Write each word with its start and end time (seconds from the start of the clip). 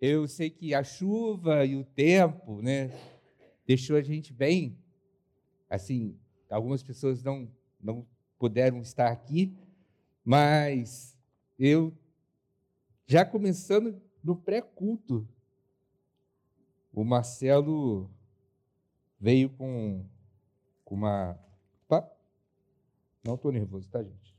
eu 0.00 0.28
sei 0.28 0.50
que 0.50 0.74
a 0.74 0.84
chuva 0.84 1.64
e 1.64 1.76
o 1.76 1.84
tempo, 1.84 2.60
né, 2.60 2.90
deixou 3.66 3.96
a 3.96 4.02
gente 4.02 4.32
bem, 4.32 4.78
assim, 5.68 6.16
algumas 6.50 6.82
pessoas 6.82 7.22
não, 7.22 7.48
não 7.80 8.06
puderam 8.38 8.80
estar 8.80 9.10
aqui, 9.10 9.56
mas 10.24 11.16
eu, 11.58 11.96
já 13.06 13.24
começando 13.24 14.00
no 14.22 14.36
pré-culto, 14.36 15.26
o 16.92 17.04
Marcelo 17.04 18.10
veio 19.20 19.50
com, 19.50 20.04
com 20.84 20.94
uma. 20.94 21.38
Opa, 21.84 22.10
não 23.22 23.34
estou 23.34 23.52
nervoso, 23.52 23.88
tá, 23.90 24.02
gente? 24.02 24.36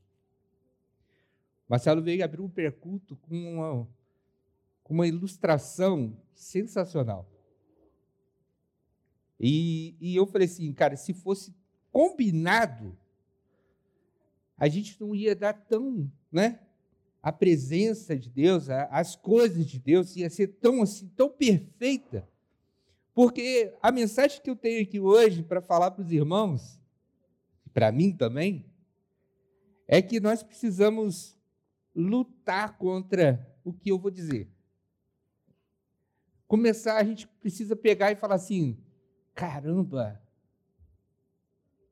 Marcelo 1.68 2.02
veio 2.02 2.24
abrir 2.24 2.42
um 2.42 2.50
perculto 2.50 3.16
com 3.18 3.36
uma, 3.36 3.88
com 4.88 4.94
uma 4.94 5.06
ilustração 5.06 6.18
sensacional. 6.34 7.30
E, 9.38 9.98
e 10.00 10.16
eu 10.16 10.26
falei 10.26 10.48
assim, 10.48 10.72
cara, 10.72 10.96
se 10.96 11.14
fosse 11.14 11.54
combinado, 11.92 12.98
a 14.58 14.70
gente 14.70 15.00
não 15.00 15.14
ia 15.14 15.36
dar 15.36 15.52
tão, 15.52 16.10
né? 16.32 16.62
A 17.22 17.34
presença 17.34 18.18
de 18.18 18.30
Deus, 18.30 18.70
as 18.70 19.14
coisas 19.14 19.66
de 19.66 19.78
Deus 19.78 20.16
ia 20.16 20.30
ser 20.30 20.48
tão 20.48 20.82
assim, 20.82 21.10
tão 21.10 21.30
perfeita. 21.30 22.26
Porque 23.14 23.74
a 23.82 23.92
mensagem 23.92 24.42
que 24.42 24.50
eu 24.50 24.56
tenho 24.56 24.82
aqui 24.82 25.02
hoje 25.02 25.44
para 25.44 25.62
falar 25.62 25.92
para 25.92 26.06
os 26.06 26.14
irmãos, 26.14 26.80
para 27.74 27.92
mim 27.92 28.14
também, 28.14 28.66
é 29.86 30.02
que 30.02 30.22
nós 30.22 30.42
precisamos 30.44 31.38
lutar 31.94 32.78
contra 32.78 33.54
o 33.66 33.74
que 33.74 33.92
eu 33.92 34.00
vou 34.00 34.10
dizer. 34.10 34.50
Começar, 36.48 36.98
a 36.98 37.04
gente 37.04 37.28
precisa 37.28 37.76
pegar 37.76 38.12
e 38.12 38.16
falar 38.16 38.36
assim: 38.36 38.78
caramba, 39.36 40.22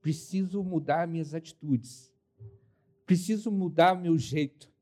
preciso 0.01 0.63
mudar 0.63 1.07
minhas 1.07 1.33
atitudes, 1.33 2.13
preciso 3.05 3.51
mudar 3.51 3.99
meu 3.99 4.17
jeito. 4.17 4.73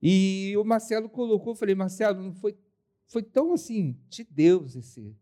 E 0.00 0.54
o 0.58 0.64
Marcelo 0.64 1.08
colocou, 1.08 1.54
falei, 1.54 1.74
Marcelo, 1.74 2.22
não 2.22 2.34
foi, 2.34 2.54
foi 3.06 3.22
tão 3.22 3.54
assim, 3.54 3.98
de 4.08 4.22
Deus 4.22 4.76
esse, 4.76 5.16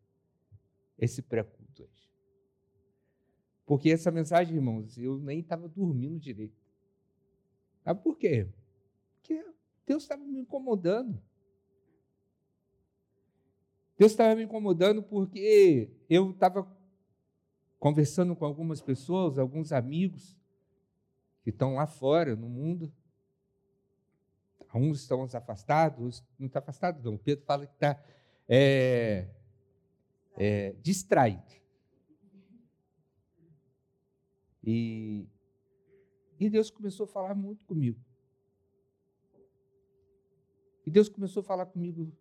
esse 0.98 1.22
pré-culto 1.22 1.84
hoje. 1.84 2.11
Porque 3.64 3.91
essa 3.91 4.11
mensagem, 4.11 4.56
irmãos, 4.56 4.98
eu 4.98 5.19
nem 5.19 5.39
estava 5.39 5.69
dormindo 5.69 6.19
direito. 6.19 6.61
Sabe 7.84 8.02
por 8.02 8.19
quê? 8.19 8.48
Porque 9.14 9.45
Deus 9.86 10.02
estava 10.02 10.24
me 10.24 10.41
incomodando. 10.41 11.22
Deus 14.03 14.11
estava 14.11 14.34
me 14.34 14.42
incomodando 14.42 15.00
porque 15.00 15.89
eu 16.11 16.33
estava 16.33 16.67
conversando 17.78 18.34
com 18.34 18.45
algumas 18.45 18.81
pessoas, 18.81 19.39
alguns 19.39 19.70
amigos 19.70 20.36
que 21.45 21.50
estão 21.50 21.75
lá 21.77 21.86
fora 21.86 22.34
no 22.34 22.48
mundo. 22.48 22.92
Alguns 24.70 25.03
estão 25.03 25.23
afastados, 25.23 26.20
não 26.36 26.48
está 26.48 26.58
afastado, 26.58 27.00
não. 27.05 27.14
O 27.14 27.19
Pedro 27.20 27.45
fala 27.45 27.64
que 27.64 27.75
está 27.75 28.03
é, 28.48 29.28
é, 30.36 30.73
distraído. 30.83 31.55
E 34.64 35.28
e 36.41 36.50
Deus 36.50 36.73
começou 36.73 37.05
a 37.05 37.08
falar 37.08 37.36
muito 37.36 37.64
comigo. 37.64 38.00
E 40.84 40.91
Deus 40.91 41.08
começou 41.08 41.42
a 41.42 41.45
falar 41.45 41.67
comigo. 41.67 42.12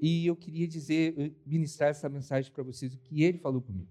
E 0.00 0.26
eu 0.26 0.36
queria 0.36 0.66
dizer, 0.66 1.34
ministrar 1.46 1.90
essa 1.90 2.08
mensagem 2.08 2.52
para 2.52 2.62
vocês, 2.62 2.94
o 2.94 2.98
que 2.98 3.22
ele 3.22 3.38
falou 3.38 3.62
comigo. 3.62 3.88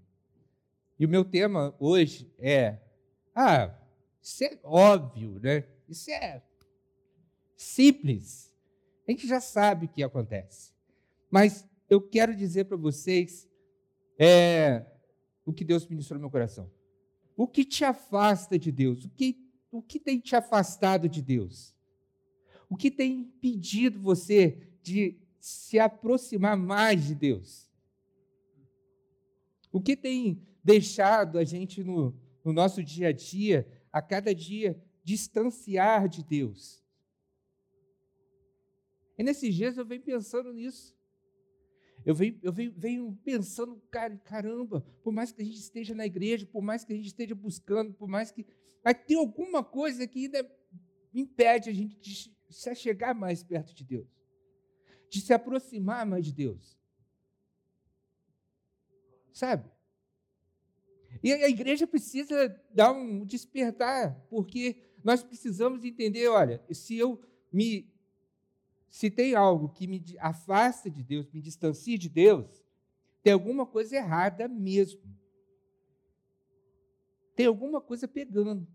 E 0.99 1.05
o 1.05 1.09
meu 1.09 1.25
tema 1.25 1.75
hoje 1.79 2.31
é: 2.37 2.79
ah, 3.35 3.75
isso 4.21 4.43
é 4.43 4.59
óbvio, 4.63 5.39
né? 5.39 5.65
Isso 5.87 6.09
é 6.11 6.41
simples. 7.57 8.53
A 9.07 9.11
gente 9.11 9.27
já 9.27 9.41
sabe 9.41 9.85
o 9.85 9.89
que 9.89 10.03
acontece. 10.03 10.71
Mas 11.29 11.67
eu 11.89 12.01
quero 12.01 12.35
dizer 12.35 12.65
para 12.65 12.77
vocês 12.77 13.49
é, 14.17 14.85
o 15.45 15.51
que 15.51 15.65
Deus 15.65 15.85
ministrou 15.87 16.17
no 16.17 16.21
meu 16.21 16.31
coração. 16.31 16.71
O 17.35 17.47
que 17.47 17.65
te 17.65 17.83
afasta 17.83 18.57
de 18.57 18.71
Deus? 18.71 19.03
O 19.03 19.09
que, 19.09 19.37
o 19.71 19.81
que 19.81 19.99
tem 19.99 20.19
te 20.19 20.35
afastado 20.35 21.09
de 21.09 21.21
Deus? 21.21 21.75
O 22.69 22.77
que 22.77 22.91
tem 22.91 23.19
impedido 23.19 23.99
você 23.99 24.77
de 24.81 25.19
se 25.43 25.77
aproximar 25.77 26.55
mais 26.55 27.03
de 27.03 27.13
Deus? 27.13 27.69
O 29.73 29.81
que 29.81 29.97
tem 29.97 30.41
deixado 30.63 31.37
a 31.37 31.43
gente 31.43 31.83
no, 31.83 32.15
no 32.45 32.53
nosso 32.53 32.81
dia 32.81 33.09
a 33.09 33.11
dia, 33.11 33.67
a 33.91 34.01
cada 34.01 34.33
dia, 34.33 34.81
distanciar 35.03 36.07
de 36.07 36.23
Deus? 36.23 36.81
E 39.17 39.23
nesses 39.23 39.53
dias 39.53 39.77
eu 39.77 39.85
venho 39.85 40.01
pensando 40.01 40.53
nisso. 40.53 40.95
Eu 42.05 42.15
venho, 42.15 42.39
eu 42.41 42.53
venho, 42.53 42.73
venho 42.77 43.19
pensando, 43.25 43.81
cara, 43.91 44.15
caramba, 44.19 44.79
por 45.03 45.11
mais 45.11 45.33
que 45.33 45.41
a 45.41 45.45
gente 45.45 45.59
esteja 45.59 45.93
na 45.93 46.05
igreja, 46.05 46.45
por 46.45 46.61
mais 46.61 46.85
que 46.85 46.93
a 46.93 46.95
gente 46.95 47.07
esteja 47.07 47.35
buscando, 47.35 47.93
por 47.93 48.07
mais 48.07 48.31
que. 48.31 48.45
Mas 48.81 48.95
tem 49.05 49.17
alguma 49.17 49.61
coisa 49.61 50.07
que 50.07 50.19
ainda 50.19 50.49
impede 51.13 51.69
a 51.69 51.73
gente 51.73 51.99
de 51.99 52.33
se 52.49 52.75
chegar 52.75 53.13
mais 53.13 53.43
perto 53.43 53.75
de 53.75 53.83
Deus, 53.83 54.07
de 55.13 55.21
se 55.21 55.31
aproximar 55.31 56.07
mais 56.07 56.25
de 56.25 56.33
Deus. 56.33 56.75
Sabe? 59.31 59.69
E 61.21 61.31
a 61.31 61.47
igreja 61.47 61.85
precisa 61.85 62.59
dar 62.73 62.91
um 62.91 63.23
despertar, 63.23 64.19
porque 64.27 64.75
nós 65.03 65.23
precisamos 65.23 65.83
entender: 65.83 66.27
olha, 66.27 66.63
se 66.71 66.97
eu 66.97 67.21
me 67.51 67.93
se 68.89 69.09
tem 69.09 69.33
algo 69.33 69.69
que 69.69 69.87
me 69.87 70.03
afasta 70.19 70.89
de 70.89 71.03
Deus, 71.03 71.31
me 71.31 71.41
distancia 71.41 71.97
de 71.97 72.09
Deus, 72.09 72.63
tem 73.23 73.33
alguma 73.33 73.65
coisa 73.65 73.95
errada 73.95 74.47
mesmo. 74.47 75.01
Tem 77.35 77.47
alguma 77.47 77.81
coisa 77.81 78.07
pegando. 78.07 78.67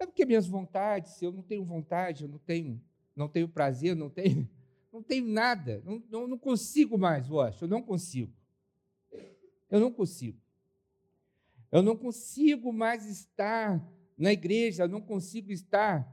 É 0.00 0.06
porque 0.06 0.26
minhas 0.26 0.48
vontades, 0.48 1.12
se 1.12 1.24
eu 1.24 1.30
não 1.30 1.42
tenho 1.42 1.64
vontade, 1.64 2.24
eu 2.24 2.28
não 2.28 2.38
tenho, 2.38 2.82
não 3.14 3.28
tenho 3.28 3.48
prazer, 3.48 3.94
não 3.94 4.10
tenho, 4.10 4.48
não 4.92 5.02
tenho 5.02 5.26
nada, 5.26 5.82
não, 5.84 6.02
não, 6.10 6.28
não 6.28 6.38
consigo 6.38 6.98
mais, 6.98 7.28
eu 7.28 7.40
acho, 7.40 7.64
eu 7.64 7.68
não 7.68 7.82
consigo. 7.82 8.32
Eu 9.70 9.80
não 9.80 9.90
consigo. 9.90 10.38
Eu 11.70 11.82
não 11.82 11.96
consigo 11.96 12.70
mais 12.70 13.06
estar 13.06 13.82
na 14.18 14.30
igreja, 14.30 14.82
eu 14.82 14.88
não 14.88 15.00
consigo 15.00 15.50
estar 15.50 16.06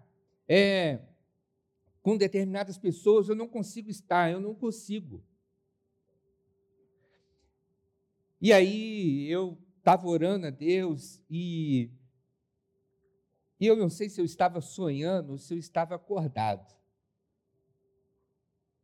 é, 0.47 1.01
com 2.01 2.15
determinadas 2.15 2.77
pessoas, 2.77 3.27
eu 3.27 3.35
não 3.35 3.49
consigo 3.49 3.89
estar, 3.89 4.31
eu 4.31 4.39
não 4.39 4.55
consigo. 4.55 5.21
E 8.41 8.53
aí 8.53 9.29
eu 9.29 9.57
estava 9.77 10.07
orando 10.07 10.47
a 10.47 10.49
Deus 10.49 11.21
e, 11.29 11.91
e 13.59 13.67
eu 13.67 13.75
não 13.75 13.89
sei 13.89 14.07
se 14.07 14.21
eu 14.21 14.25
estava 14.25 14.61
sonhando 14.61 15.33
ou 15.33 15.37
se 15.37 15.53
eu 15.53 15.57
estava 15.57 15.95
acordado. 15.95 16.78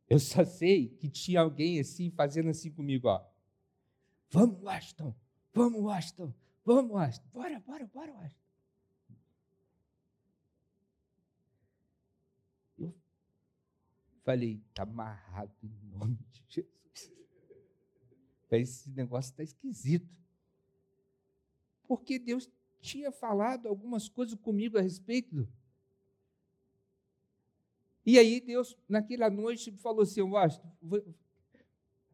Eu 0.10 0.20
só 0.20 0.46
sei 0.46 0.90
que 0.90 1.10
tinha 1.10 1.42
alguém 1.42 1.80
assim, 1.80 2.12
fazendo 2.12 2.50
assim 2.50 2.72
comigo, 2.72 3.08
ó. 3.08 3.26
Vamos, 4.30 4.62
Washington, 4.62 5.16
vamos, 5.54 5.82
Washington, 5.82 6.34
vamos, 6.64 6.92
Washington, 6.92 7.30
bora, 7.32 7.60
bora, 7.60 7.88
bora, 7.88 8.14
Washington. 8.14 8.46
Falei, 14.26 14.60
está 14.70 14.82
amarrado 14.82 15.54
em 15.62 15.70
nome 15.92 16.18
de 16.32 16.44
Jesus. 16.50 17.14
Esse 18.50 18.90
negócio 18.90 19.30
está 19.30 19.44
esquisito. 19.44 20.10
Porque 21.88 22.18
Deus 22.18 22.50
tinha 22.82 23.12
falado 23.12 23.68
algumas 23.68 24.10
coisas 24.10 24.38
comigo 24.40 24.80
a 24.80 24.82
respeito. 24.82 25.48
E 28.06 28.20
aí 28.20 28.40
Deus, 28.40 28.78
naquela 28.88 29.30
noite, 29.30 29.72
falou 29.72 30.04
assim, 30.04 30.22
Washington, 30.22 30.72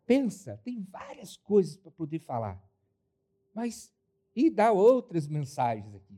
pensa, 0.06 0.58
tem 0.64 0.82
várias 0.84 1.36
coisas 1.36 1.76
para 1.76 1.92
poder 1.92 2.20
falar. 2.20 2.64
Mas, 3.54 3.94
e 4.34 4.50
dá 4.50 4.72
outras 4.72 5.28
mensagens 5.28 5.94
aqui. 5.94 6.18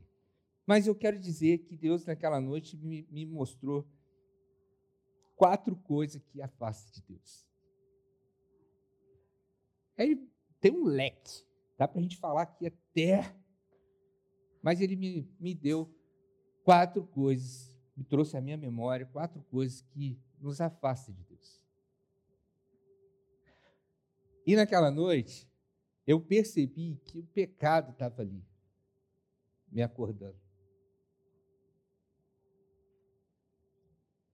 Mas 0.64 0.86
eu 0.86 0.94
quero 0.94 1.18
dizer 1.18 1.58
que 1.58 1.76
Deus, 1.76 2.06
naquela 2.06 2.40
noite, 2.40 2.76
me, 2.76 3.06
me 3.10 3.26
mostrou 3.26 3.84
quatro 5.34 5.74
coisas 5.74 6.22
que 6.22 6.40
afastam 6.40 6.92
de 6.92 7.02
Deus. 7.02 7.44
Ele 9.98 10.28
tem 10.60 10.70
um 10.70 10.84
leque, 10.84 11.44
dá 11.76 11.88
para 11.88 11.98
a 11.98 12.02
gente 12.02 12.16
falar 12.16 12.42
aqui 12.42 12.66
até, 12.68 13.34
mas 14.62 14.80
ele 14.80 14.94
me, 14.94 15.28
me 15.38 15.52
deu 15.52 15.92
quatro 16.62 17.04
coisas 17.04 17.73
me 17.96 18.04
trouxe 18.04 18.36
à 18.36 18.40
minha 18.40 18.56
memória 18.56 19.06
quatro 19.06 19.42
coisas 19.42 19.82
que 19.82 20.18
nos 20.40 20.60
afastam 20.60 21.14
de 21.14 21.24
Deus. 21.24 21.62
E 24.46 24.56
naquela 24.56 24.90
noite, 24.90 25.48
eu 26.06 26.20
percebi 26.20 27.00
que 27.04 27.18
o 27.18 27.26
pecado 27.26 27.92
estava 27.92 28.22
ali, 28.22 28.44
me 29.68 29.82
acordando. 29.82 30.38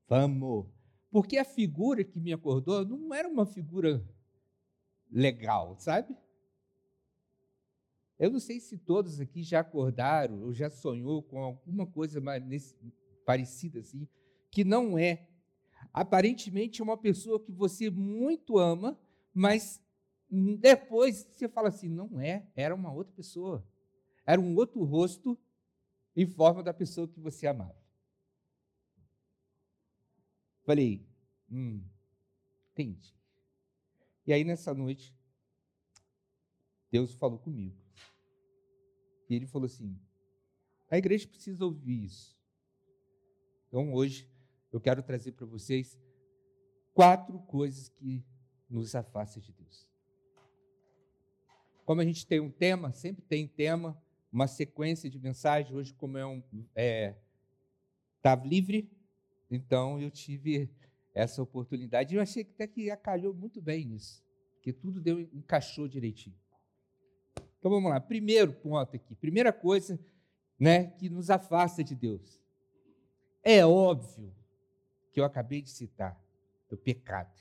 Vamos. 0.09 0.67
Porque 1.11 1.39
a 1.39 1.45
figura 1.45 2.03
que 2.03 2.19
me 2.19 2.33
acordou 2.33 2.85
não 2.85 3.15
era 3.15 3.29
uma 3.29 3.47
figura 3.47 4.05
legal, 5.11 5.77
sabe? 5.79 6.17
Eu 8.19 8.31
não 8.31 8.41
sei 8.41 8.61
se 8.61 8.77
todos 8.77 9.21
aqui 9.21 9.43
já 9.43 9.61
acordaram 9.61 10.43
ou 10.43 10.53
já 10.53 10.69
sonhou 10.69 11.23
com 11.23 11.39
alguma 11.43 11.87
coisa 11.87 12.21
mais 12.21 12.45
parecida 13.31 13.79
assim, 13.79 14.09
que 14.51 14.65
não 14.65 14.99
é. 14.99 15.29
Aparentemente 15.93 16.81
é 16.81 16.85
uma 16.85 16.97
pessoa 16.97 17.39
que 17.39 17.53
você 17.53 17.89
muito 17.89 18.59
ama, 18.59 18.99
mas 19.33 19.81
depois 20.29 21.29
você 21.31 21.49
fala 21.49 21.69
assim, 21.69 21.89
não 21.89 22.21
é, 22.21 22.51
era 22.57 22.75
uma 22.75 22.93
outra 22.93 23.15
pessoa. 23.15 23.65
Era 24.27 24.41
um 24.41 24.57
outro 24.57 24.83
rosto 24.83 25.39
em 26.17 26.27
forma 26.27 26.61
da 26.61 26.75
pessoa 26.75 27.07
que 27.07 27.21
você 27.21 27.47
amava. 27.47 27.81
Falei, 30.65 31.07
hum, 31.49 31.85
entendi. 32.73 33.15
E 34.27 34.33
aí 34.33 34.43
nessa 34.43 34.75
noite, 34.75 35.15
Deus 36.91 37.15
falou 37.15 37.39
comigo. 37.39 37.79
E 39.29 39.37
ele 39.37 39.47
falou 39.47 39.67
assim: 39.67 39.97
a 40.91 40.99
igreja 40.99 41.29
precisa 41.29 41.65
ouvir 41.65 42.05
isso. 42.05 42.40
Então 43.71 43.95
hoje 43.95 44.29
eu 44.73 44.81
quero 44.81 45.01
trazer 45.01 45.31
para 45.31 45.47
vocês 45.47 45.97
quatro 46.93 47.39
coisas 47.39 47.89
que 47.89 48.25
nos 48.69 48.97
afastam 48.97 49.41
de 49.41 49.53
Deus. 49.53 49.89
Como 51.85 52.01
a 52.01 52.05
gente 52.05 52.27
tem 52.27 52.41
um 52.41 52.51
tema, 52.51 52.93
sempre 52.93 53.23
tem 53.23 53.47
tema, 53.47 53.97
uma 54.33 54.49
sequência 54.49 55.09
de 55.09 55.21
mensagens. 55.21 55.73
Hoje, 55.73 55.95
como 55.95 56.19
é 56.19 56.27
um 56.27 56.43
é, 56.75 57.15
tá 58.21 58.35
livre, 58.35 58.91
então 59.49 60.01
eu 60.01 60.11
tive 60.11 60.69
essa 61.15 61.41
oportunidade. 61.41 62.17
Eu 62.17 62.21
achei 62.21 62.43
que 62.43 62.51
até 62.51 62.67
que 62.67 62.91
acalhou 62.91 63.33
muito 63.33 63.63
bem 63.63 63.85
nisso, 63.85 64.21
porque 64.55 64.73
tudo 64.73 65.01
deu 65.01 65.21
encaixou 65.21 65.87
direitinho. 65.87 66.37
Então 67.61 67.71
vamos 67.71 67.89
lá. 67.89 68.01
Primeiro 68.01 68.53
ponto 68.53 68.97
aqui, 68.97 69.15
primeira 69.15 69.53
coisa, 69.53 69.97
né, 70.59 70.89
que 70.91 71.09
nos 71.09 71.31
afasta 71.31 71.85
de 71.85 71.95
Deus. 71.95 72.41
É 73.43 73.65
óbvio 73.65 74.35
que 75.13 75.21
eu 75.21 75.25
acabei 75.25 75.63
de 75.63 75.71
citar 75.71 76.21
o 76.71 76.77
pecado. 76.77 77.41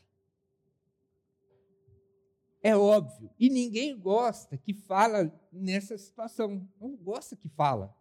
É 2.62 2.76
óbvio. 2.76 3.30
E 3.40 3.50
ninguém 3.50 3.98
gosta 3.98 4.58
que 4.58 4.74
fala 4.74 5.32
nessa 5.52 5.98
situação. 5.98 6.68
Não 6.80 6.96
gosta 6.96 7.36
que 7.36 7.48
fala. 7.50 7.96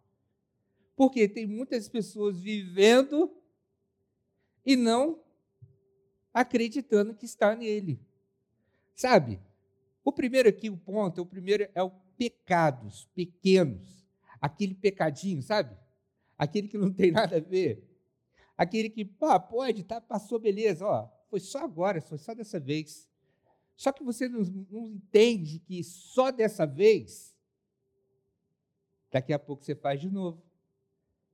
Porque 0.95 1.29
tem 1.29 1.45
muitas 1.45 1.87
pessoas 1.87 2.39
vivendo 2.39 3.33
e 4.65 4.75
não 4.75 5.23
acreditando 6.33 7.15
que 7.15 7.25
está 7.25 7.55
nele. 7.55 8.05
Sabe? 8.93 9.39
O 10.03 10.11
primeiro 10.11 10.49
aqui, 10.49 10.69
o 10.69 10.77
ponto, 10.77 11.21
o 11.21 11.25
primeiro 11.25 11.69
é 11.73 11.81
o 11.81 11.91
pecados 12.17 13.07
pequenos, 13.15 14.05
aquele 14.41 14.75
pecadinho, 14.75 15.41
sabe? 15.41 15.77
Aquele 16.37 16.67
que 16.67 16.77
não 16.77 16.91
tem 16.91 17.11
nada 17.11 17.37
a 17.37 17.39
ver. 17.39 17.88
Aquele 18.59 18.89
que, 18.89 19.05
pá, 19.05 19.39
pode, 19.39 19.85
tá, 19.85 20.01
passou, 20.01 20.37
beleza, 20.37 20.85
ó, 20.85 21.07
foi 21.29 21.39
só 21.39 21.59
agora, 21.59 22.01
foi 22.01 22.17
só 22.17 22.33
dessa 22.33 22.59
vez. 22.59 23.07
Só 23.73 23.89
que 23.93 24.03
você 24.03 24.27
não, 24.27 24.41
não 24.69 24.85
entende 24.85 25.59
que 25.59 25.81
só 25.81 26.29
dessa 26.29 26.67
vez, 26.67 27.33
daqui 29.09 29.31
a 29.31 29.39
pouco 29.39 29.63
você 29.63 29.73
faz 29.73 30.01
de 30.01 30.09
novo. 30.09 30.43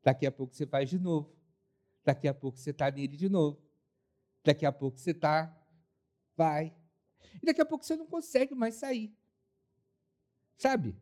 Daqui 0.04 0.28
a 0.28 0.32
pouco 0.32 0.54
você 0.54 0.68
faz 0.68 0.88
de 0.88 1.00
novo. 1.00 1.36
Daqui 2.04 2.28
a 2.28 2.34
pouco 2.36 2.60
você 2.60 2.70
está 2.70 2.92
nele 2.92 3.18
de 3.18 3.28
novo. 3.28 3.60
Daqui 4.44 4.64
a 4.64 4.72
pouco 4.72 5.00
você 5.00 5.10
está, 5.10 5.52
vai. 6.38 6.76
E 7.42 7.44
daqui 7.48 7.60
a 7.60 7.66
pouco 7.66 7.84
você 7.84 7.96
não 7.96 8.06
consegue 8.06 8.54
mais 8.54 8.76
sair. 8.76 9.12
Sabe? 10.60 10.96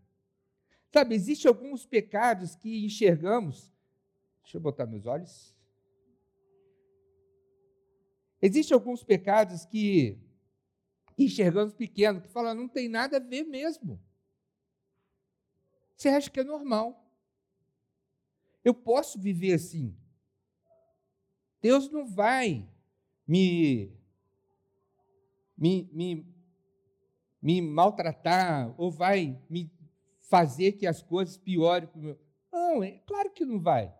Sabe, 0.89 1.15
existem 1.15 1.49
alguns 1.49 1.85
pecados 1.85 2.55
que 2.55 2.85
enxergamos. 2.85 3.69
Deixa 4.41 4.55
eu 4.55 4.61
botar 4.61 4.85
meus 4.85 5.05
olhos. 5.05 5.53
Existem 8.45 8.75
alguns 8.75 9.03
pecados 9.03 9.65
que 9.65 10.19
enxergamos 11.17 11.73
pequeno, 11.73 12.21
que 12.21 12.27
falam, 12.27 12.53
não 12.53 12.67
tem 12.67 12.89
nada 12.89 13.17
a 13.17 13.19
ver 13.19 13.43
mesmo. 13.43 13.99
Você 15.95 16.09
acha 16.09 16.29
que 16.29 16.41
é 16.41 16.43
normal. 16.43 17.09
Eu 18.63 18.73
posso 18.73 19.17
viver 19.17 19.53
assim. 19.53 19.95
Deus 21.61 21.89
não 21.89 22.05
vai 22.05 22.69
me, 23.25 23.97
me, 25.57 25.89
me 25.93 26.33
me 27.43 27.61
maltratar 27.61 28.73
ou 28.77 28.89
vai 28.89 29.37
me 29.49 29.69
fazer 30.29 30.71
que 30.71 30.87
as 30.87 31.03
coisas 31.03 31.35
piorem. 31.35 31.89
Não, 32.49 32.81
é 32.81 32.91
claro 33.05 33.29
que 33.31 33.43
não 33.43 33.59
vai. 33.59 33.93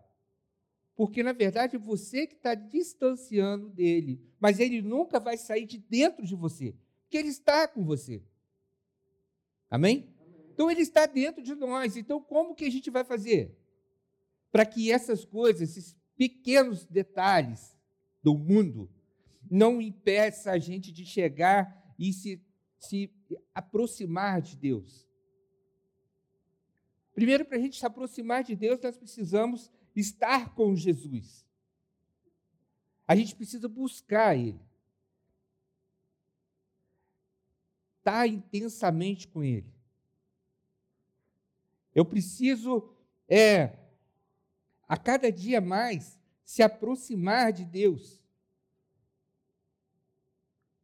Porque, 0.96 1.22
na 1.22 1.32
verdade, 1.32 1.76
você 1.76 2.26
que 2.26 2.34
está 2.34 2.54
distanciando 2.54 3.68
dele. 3.68 4.20
Mas 4.38 4.60
ele 4.60 4.80
nunca 4.80 5.18
vai 5.18 5.36
sair 5.36 5.66
de 5.66 5.78
dentro 5.78 6.24
de 6.24 6.34
você. 6.34 6.74
Porque 7.02 7.16
ele 7.16 7.28
está 7.28 7.66
com 7.66 7.84
você. 7.84 8.22
Amém? 9.68 10.08
Então, 10.52 10.70
ele 10.70 10.82
está 10.82 11.06
dentro 11.06 11.42
de 11.42 11.54
nós. 11.54 11.96
Então, 11.96 12.20
como 12.20 12.54
que 12.54 12.64
a 12.64 12.70
gente 12.70 12.90
vai 12.90 13.04
fazer? 13.04 13.58
Para 14.52 14.64
que 14.64 14.92
essas 14.92 15.24
coisas, 15.24 15.70
esses 15.70 15.96
pequenos 16.16 16.84
detalhes 16.84 17.76
do 18.22 18.38
mundo, 18.38 18.88
não 19.50 19.82
impeçam 19.82 20.52
a 20.52 20.58
gente 20.58 20.92
de 20.92 21.04
chegar 21.04 21.94
e 21.98 22.12
se 22.12 22.40
se 22.84 23.10
aproximar 23.54 24.40
de 24.40 24.56
Deus. 24.56 25.08
Primeiro, 27.14 27.44
para 27.44 27.56
a 27.56 27.60
gente 27.60 27.78
se 27.78 27.86
aproximar 27.86 28.42
de 28.42 28.54
Deus, 28.54 28.80
nós 28.82 28.96
precisamos 28.96 29.70
estar 30.00 30.54
com 30.54 30.74
Jesus. 30.74 31.44
A 33.06 33.14
gente 33.14 33.34
precisa 33.34 33.68
buscar 33.68 34.36
Ele. 34.36 34.60
Estar 37.98 38.26
intensamente 38.26 39.28
com 39.28 39.42
Ele. 39.42 39.72
Eu 41.94 42.04
preciso, 42.04 42.92
é, 43.28 43.78
a 44.88 44.96
cada 44.96 45.30
dia 45.30 45.60
mais, 45.60 46.18
se 46.44 46.62
aproximar 46.62 47.52
de 47.52 47.64
Deus. 47.64 48.20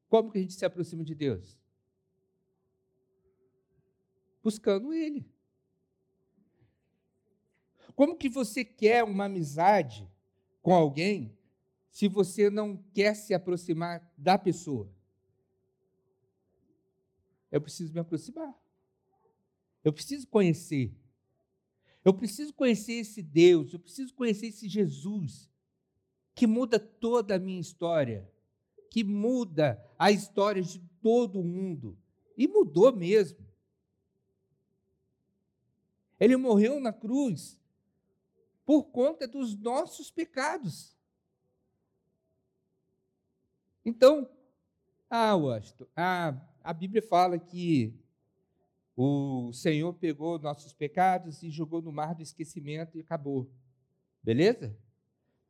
Como 0.09 0.31
que 0.31 0.39
a 0.39 0.41
gente 0.41 0.55
se 0.55 0.65
aproxima 0.65 1.05
de 1.05 1.15
Deus? 1.15 1.61
buscando 4.43 4.93
Ele. 4.93 5.25
Como 8.01 8.17
que 8.17 8.31
você 8.31 8.65
quer 8.65 9.05
uma 9.05 9.27
amizade 9.27 10.11
com 10.63 10.73
alguém 10.73 11.37
se 11.91 12.09
você 12.09 12.49
não 12.49 12.79
quer 12.95 13.13
se 13.13 13.35
aproximar 13.35 14.11
da 14.17 14.39
pessoa? 14.39 14.91
Eu 17.53 17.61
preciso 17.61 17.93
me 17.93 18.01
aproximar. 18.01 18.59
Eu 19.85 19.93
preciso 19.93 20.27
conhecer. 20.29 20.97
Eu 22.03 22.15
preciso 22.15 22.55
conhecer 22.55 22.95
esse 22.95 23.21
Deus, 23.21 23.71
eu 23.75 23.79
preciso 23.79 24.15
conhecer 24.15 24.47
esse 24.47 24.67
Jesus 24.67 25.51
que 26.35 26.47
muda 26.47 26.81
toda 26.81 27.35
a 27.35 27.39
minha 27.39 27.61
história, 27.61 28.27
que 28.91 29.05
muda 29.05 29.79
a 29.99 30.11
história 30.11 30.63
de 30.63 30.79
todo 31.03 31.45
mundo. 31.45 31.99
E 32.35 32.49
mudou 32.49 32.97
mesmo. 32.97 33.47
Ele 36.19 36.39
morreu 36.39 36.81
na 36.81 36.95
cruz 36.95 37.60
por 38.65 38.85
conta 38.85 39.27
dos 39.27 39.57
nossos 39.57 40.11
pecados. 40.11 40.97
Então, 43.85 44.31
ah, 45.09 45.35
Washington, 45.35 45.87
ah, 45.97 46.41
a 46.63 46.73
Bíblia 46.73 47.03
fala 47.03 47.39
que 47.39 47.95
o 48.97 49.53
Senhor 49.53 49.95
pegou 49.95 50.39
nossos 50.39 50.73
pecados 50.73 51.43
e 51.43 51.51
jogou 51.51 51.81
no 51.81 51.91
mar 51.91 52.15
do 52.15 52.23
esquecimento 52.23 52.97
e 52.97 53.01
acabou. 53.01 53.51
Beleza? 54.23 54.77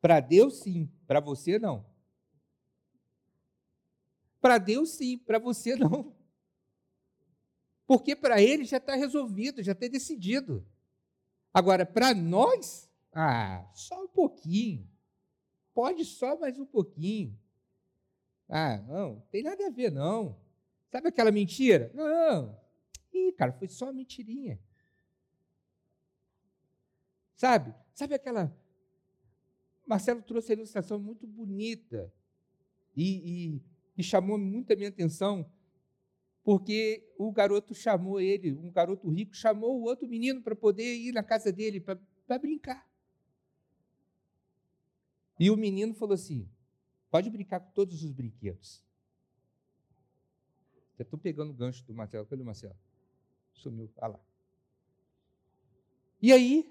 Para 0.01 0.21
Deus, 0.21 0.61
sim. 0.61 0.91
Para 1.07 1.21
você, 1.21 1.59
não. 1.59 1.85
Para 4.41 4.59
Deus, 4.59 4.91
sim. 4.91 5.19
Para 5.19 5.39
você, 5.39 5.77
não. 5.77 6.15
Porque 7.87 8.15
para 8.15 8.41
ele 8.41 8.65
já 8.65 8.79
está 8.79 8.95
resolvido, 8.95 9.63
já 9.63 9.73
está 9.73 9.89
decidido. 9.89 10.65
Agora, 11.53 11.85
para 11.85 12.15
nós, 12.15 12.90
ah, 13.13 13.69
só 13.75 14.05
um 14.05 14.09
pouquinho. 14.09 14.89
pode 15.75 16.05
só 16.05 16.39
mais 16.39 16.59
um 16.59 16.67
pouquinho. 16.67 17.39
Ah, 18.49 18.79
não, 18.79 19.21
tem 19.31 19.43
nada 19.43 19.67
a 19.67 19.71
ver, 19.71 19.91
não. 19.91 20.39
Sabe 20.91 21.09
aquela 21.09 21.31
mentira? 21.31 21.91
Não. 21.95 22.59
Ih, 23.13 23.33
cara, 23.33 23.53
foi 23.53 23.69
só 23.69 23.87
uma 23.87 23.93
mentirinha. 23.93 24.61
Sabe? 27.37 27.75
Sabe 27.95 28.15
aquela. 28.15 28.55
Marcelo 29.87 30.23
trouxe 30.23 30.53
a 30.53 30.57
ilustração 30.57 30.99
muito 30.99 31.27
bonita 31.27 32.13
e, 32.97 33.55
e, 33.55 33.63
e 33.99 34.03
chamou 34.03 34.39
muito 34.39 34.73
a 34.73 34.77
minha 34.77 34.89
atenção, 34.89 35.51
porque 36.45 37.13
o 37.19 37.33
garoto 37.33 37.75
chamou 37.75 38.21
ele, 38.21 38.53
um 38.53 38.71
garoto 38.71 39.09
rico, 39.09 39.35
chamou 39.35 39.81
o 39.81 39.85
outro 39.85 40.09
menino 40.09 40.43
para 40.43 40.55
poder 40.55 40.95
ir 40.97 41.13
na 41.13 41.23
casa 41.23 41.51
dele, 41.53 41.81
para 41.81 42.39
brincar. 42.39 42.90
E 45.41 45.51
o 45.51 45.57
menino 45.57 45.95
falou 45.95 46.15
assim: 46.15 46.47
pode 47.11 47.31
brincar 47.31 47.61
com 47.61 47.71
todos 47.71 48.05
os 48.05 48.13
brinquedos. 48.13 48.85
Já 50.99 51.03
estou 51.03 51.19
pegando 51.19 51.51
o 51.51 51.55
gancho 51.55 51.83
do 51.87 51.95
Marcelo. 51.95 52.27
Cadê 52.27 52.43
o 52.43 52.45
Marcelo? 52.45 52.77
Sumiu. 53.55 53.91
Ah 53.97 54.09
lá. 54.09 54.21
E 56.21 56.31
aí, 56.31 56.71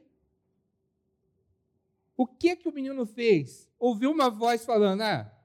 o 2.16 2.28
que 2.28 2.56
que 2.56 2.70
o 2.70 2.72
menino 2.72 3.08
fez? 3.08 3.68
Ouviu 3.80 4.12
uma 4.12 4.30
voz 4.30 4.64
falando: 4.64 5.02
ah, 5.02 5.36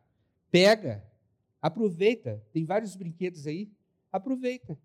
pega, 0.50 1.02
aproveita, 1.62 2.46
tem 2.52 2.66
vários 2.66 2.94
brinquedos 2.94 3.46
aí, 3.46 3.72
aproveita. 4.12 4.78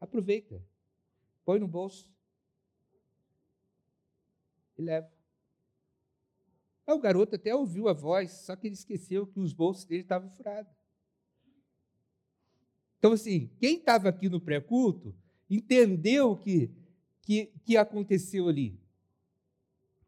Aproveita. 0.00 0.64
Põe 1.44 1.58
no 1.58 1.68
bolso. 1.68 2.10
E 4.78 4.82
leva. 4.82 5.13
Aí 6.86 6.94
o 6.94 6.98
garoto 6.98 7.36
até 7.36 7.54
ouviu 7.54 7.88
a 7.88 7.92
voz, 7.92 8.30
só 8.30 8.54
que 8.54 8.66
ele 8.66 8.74
esqueceu 8.74 9.26
que 9.26 9.40
os 9.40 9.52
bolsos 9.52 9.84
dele 9.84 10.02
estavam 10.02 10.30
furados. 10.30 10.72
Então, 12.98 13.12
assim, 13.12 13.50
quem 13.58 13.76
estava 13.76 14.08
aqui 14.08 14.28
no 14.28 14.40
pré-culto 14.40 15.14
entendeu 15.48 16.32
o 16.32 16.36
que, 16.36 16.70
que, 17.22 17.52
que 17.64 17.76
aconteceu 17.76 18.48
ali. 18.48 18.78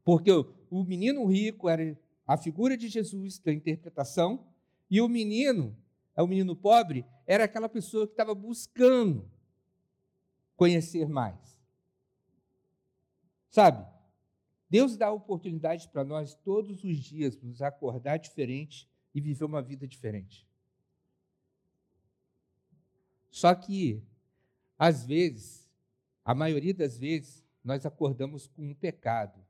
Porque 0.04 0.30
o, 0.30 0.54
o 0.70 0.84
menino 0.84 1.24
rico 1.26 1.68
era 1.68 1.98
a 2.26 2.36
figura 2.36 2.76
de 2.76 2.88
Jesus 2.88 3.38
da 3.38 3.52
interpretação, 3.52 4.46
e 4.90 5.00
o 5.00 5.08
menino, 5.08 5.76
é 6.14 6.22
o 6.22 6.26
menino 6.26 6.54
pobre, 6.54 7.04
era 7.26 7.44
aquela 7.44 7.68
pessoa 7.68 8.06
que 8.06 8.12
estava 8.12 8.34
buscando 8.34 9.28
conhecer 10.56 11.08
mais. 11.08 11.56
Sabe? 13.50 13.86
Deus 14.68 14.96
dá 14.96 15.10
oportunidade 15.12 15.88
para 15.88 16.04
nós 16.04 16.34
todos 16.34 16.82
os 16.82 16.96
dias 16.98 17.40
nos 17.40 17.62
acordar 17.62 18.18
diferente 18.18 18.88
e 19.14 19.20
viver 19.20 19.44
uma 19.44 19.62
vida 19.62 19.86
diferente. 19.86 20.46
Só 23.30 23.54
que, 23.54 24.02
às 24.78 25.04
vezes, 25.04 25.70
a 26.24 26.34
maioria 26.34 26.74
das 26.74 26.98
vezes, 26.98 27.44
nós 27.62 27.86
acordamos 27.86 28.46
com 28.46 28.62
um 28.62 28.74
pecado 28.74 29.44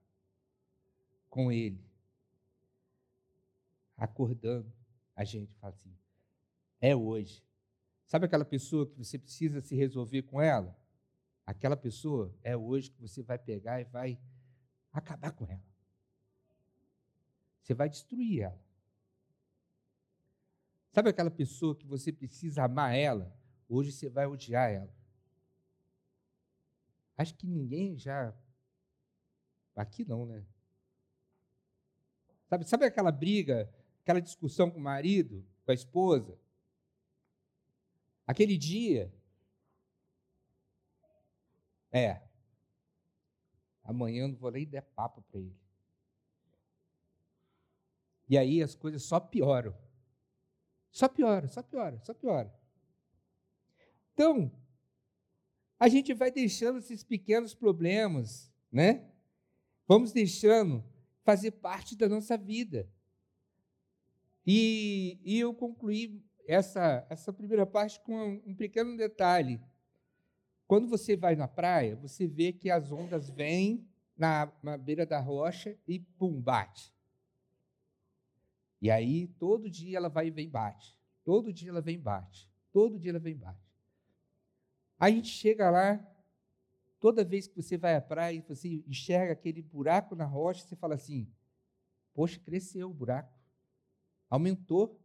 com 1.30 1.50
Ele. 1.50 1.85
Acordando, 3.96 4.70
a 5.14 5.25
gente 5.25 5.54
fala 5.54 5.73
assim: 5.73 5.96
é 6.80 6.94
hoje. 6.94 7.42
Sabe 8.06 8.26
aquela 8.26 8.44
pessoa 8.44 8.87
que 8.87 8.96
você 8.96 9.18
precisa 9.18 9.61
se 9.61 9.75
resolver 9.75 10.23
com 10.23 10.40
ela? 10.40 10.78
Aquela 11.44 11.76
pessoa 11.76 12.35
é 12.42 12.56
hoje 12.56 12.90
que 12.90 13.00
você 13.00 13.23
vai 13.23 13.38
pegar 13.38 13.80
e 13.80 13.85
vai 13.85 14.18
acabar 14.99 15.33
com 15.33 15.45
ela. 15.45 15.62
Você 17.62 17.75
vai 17.75 17.88
destruir 17.88 18.43
ela. 18.43 18.61
Sabe 20.93 21.11
aquela 21.11 21.31
pessoa 21.31 21.76
que 21.76 21.87
você 21.87 22.12
precisa 22.12 22.65
amar 22.65 22.95
ela? 22.95 23.37
Hoje 23.69 23.93
você 23.93 24.09
vai 24.09 24.26
odiar 24.26 24.71
ela. 24.71 24.95
Acho 27.17 27.35
que 27.35 27.47
ninguém 27.47 27.99
já. 27.99 28.35
Aqui 29.75 30.05
não, 30.05 30.25
né? 30.25 30.45
Sabe, 32.49 32.65
sabe 32.69 32.85
aquela 32.87 33.11
briga, 33.11 33.71
aquela 34.03 34.21
discussão 34.21 34.71
com 34.71 34.79
o 34.79 34.83
marido, 34.83 35.45
com 35.65 35.71
a 35.73 35.75
esposa? 35.75 36.38
Aquele 38.26 38.57
dia. 38.57 39.12
É. 41.93 42.25
Amanhã 43.87 44.26
não 44.26 44.35
vou 44.35 44.50
nem 44.50 44.66
dar 44.66 44.83
papo 44.83 45.23
para 45.23 45.38
ele. 45.40 45.57
E 48.28 48.37
aí 48.37 48.62
as 48.62 48.75
coisas 48.75 49.02
só 49.05 49.21
pioram. 49.21 49.75
Só 50.90 51.09
piora, 51.09 51.47
só 51.47 51.62
piora, 51.62 51.99
só 52.00 52.12
piora. 52.12 52.52
Então, 54.12 54.50
a 55.78 55.88
gente 55.88 56.12
vai 56.14 56.31
deixando 56.31 56.78
esses 56.78 57.05
pequenos 57.05 57.55
problemas, 57.55 58.50
né? 58.73 59.09
Vamos 59.87 60.11
deixando 60.11 60.83
fazer 61.23 61.52
parte 61.52 61.95
da 61.95 62.09
nossa 62.09 62.37
vida. 62.37 62.88
E, 64.47 65.21
e 65.23 65.38
eu 65.38 65.52
concluí 65.52 66.25
essa, 66.47 67.07
essa 67.11 67.33
primeira 67.33 67.66
parte 67.66 68.00
com 68.00 68.40
um 68.47 68.55
pequeno 68.55 68.97
detalhe. 68.97 69.61
Quando 70.66 70.88
você 70.88 71.16
vai 71.16 71.37
na 71.37 71.46
praia, 71.46 71.96
você 71.96 72.26
vê 72.26 72.52
que 72.52 72.70
as 72.70 72.90
ondas 72.90 73.30
vêm 73.30 73.87
na, 74.16 74.52
na 74.62 74.76
beira 74.76 75.06
da 75.06 75.20
rocha 75.20 75.76
e 75.87 76.00
pum, 76.00 76.40
bate. 76.40 76.92
E 78.80 78.90
aí, 78.90 79.28
todo 79.38 79.70
dia 79.70 79.96
ela 79.96 80.08
vai 80.08 80.28
e 80.28 80.30
vem 80.30 80.49
bate. 80.49 80.99
Todo 81.25 81.52
dia 81.52 81.70
ela 81.70 81.80
vem 81.80 81.99
bate. 81.99 82.50
Todo 82.73 82.99
dia 82.99 83.11
ela 83.11 83.18
vem 83.18 83.37
bate. 83.37 83.61
Aí 84.99 85.12
a 85.12 85.16
gente 85.16 85.28
chega 85.28 85.70
lá, 85.70 86.04
Toda 86.99 87.25
vez 87.25 87.46
que 87.46 87.54
você 87.54 87.76
vai 87.76 87.94
à 87.94 88.00
praia 88.00 88.44
você 88.49 88.82
enxerga 88.87 89.32
aquele 89.32 89.62
buraco 89.62 90.16
na 90.16 90.25
rocha, 90.25 90.66
você 90.66 90.75
fala 90.75 90.94
assim: 90.94 91.30
Poxa, 92.14 92.40
cresceu 92.40 92.90
o 92.90 92.94
buraco, 92.94 93.32
aumentou. 94.30 95.00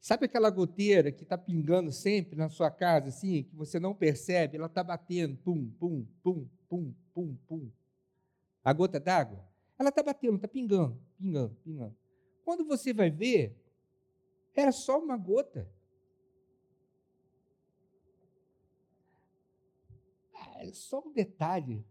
Sabe 0.00 0.24
aquela 0.24 0.48
goteira 0.48 1.12
que 1.12 1.22
está 1.22 1.36
pingando 1.36 1.92
sempre 1.92 2.34
na 2.34 2.48
sua 2.48 2.70
casa, 2.70 3.08
assim, 3.08 3.42
que 3.42 3.54
você 3.54 3.78
não 3.78 3.94
percebe, 3.94 4.56
ela 4.56 4.66
está 4.66 4.82
batendo, 4.82 5.36
pum, 5.36 5.70
pum, 5.78 6.06
pum, 6.22 6.48
pum, 6.68 6.94
pum, 7.12 7.36
pum. 7.46 7.70
A 8.64 8.72
gota 8.72 8.98
d'água, 8.98 9.46
ela 9.78 9.90
está 9.90 10.02
batendo, 10.02 10.36
está 10.36 10.48
pingando, 10.48 10.98
pingando, 11.18 11.54
pingando. 11.62 11.96
Quando 12.44 12.64
você 12.64 12.94
vai 12.94 13.10
ver, 13.10 13.54
era 14.54 14.72
só 14.72 14.98
uma 14.98 15.16
gota. 15.16 15.70
é 20.60 20.72
só 20.72 21.00
um 21.00 21.12
detalhe. 21.12 21.84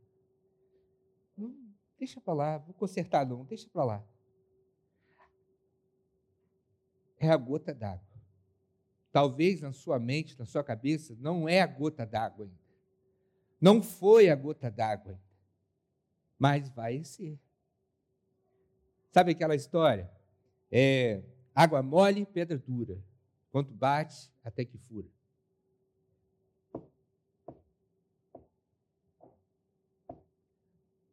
Deixa 1.98 2.22
para 2.22 2.34
lá, 2.34 2.58
vou 2.58 2.74
consertar 2.74 3.25
não, 3.25 3.44
deixa 3.46 3.70
para 3.70 3.84
lá. 3.84 4.06
É 7.19 7.29
a 7.29 7.38
gota 7.38 7.73
d'água. 7.73 8.07
Talvez 9.11 9.61
na 9.61 9.71
sua 9.71 9.99
mente, 9.99 10.38
na 10.39 10.45
sua 10.45 10.63
cabeça, 10.63 11.15
não 11.19 11.49
é 11.49 11.61
a 11.61 11.67
gota 11.67 12.05
d'água 12.05 12.45
ainda. 12.45 12.59
Não 13.59 13.83
foi 13.83 14.29
a 14.29 14.35
gota 14.35 14.71
d'água 14.71 15.11
ainda. 15.11 15.29
Mas 16.38 16.69
vai 16.69 17.03
ser. 17.03 17.38
Sabe 19.11 19.31
aquela 19.31 19.55
história? 19.55 20.09
É, 20.71 21.21
água 21.53 21.81
mole, 21.81 22.25
pedra 22.25 22.57
dura. 22.57 22.97
Quanto 23.51 23.73
bate, 23.73 24.31
até 24.43 24.63
que 24.63 24.77
fura. 24.77 25.07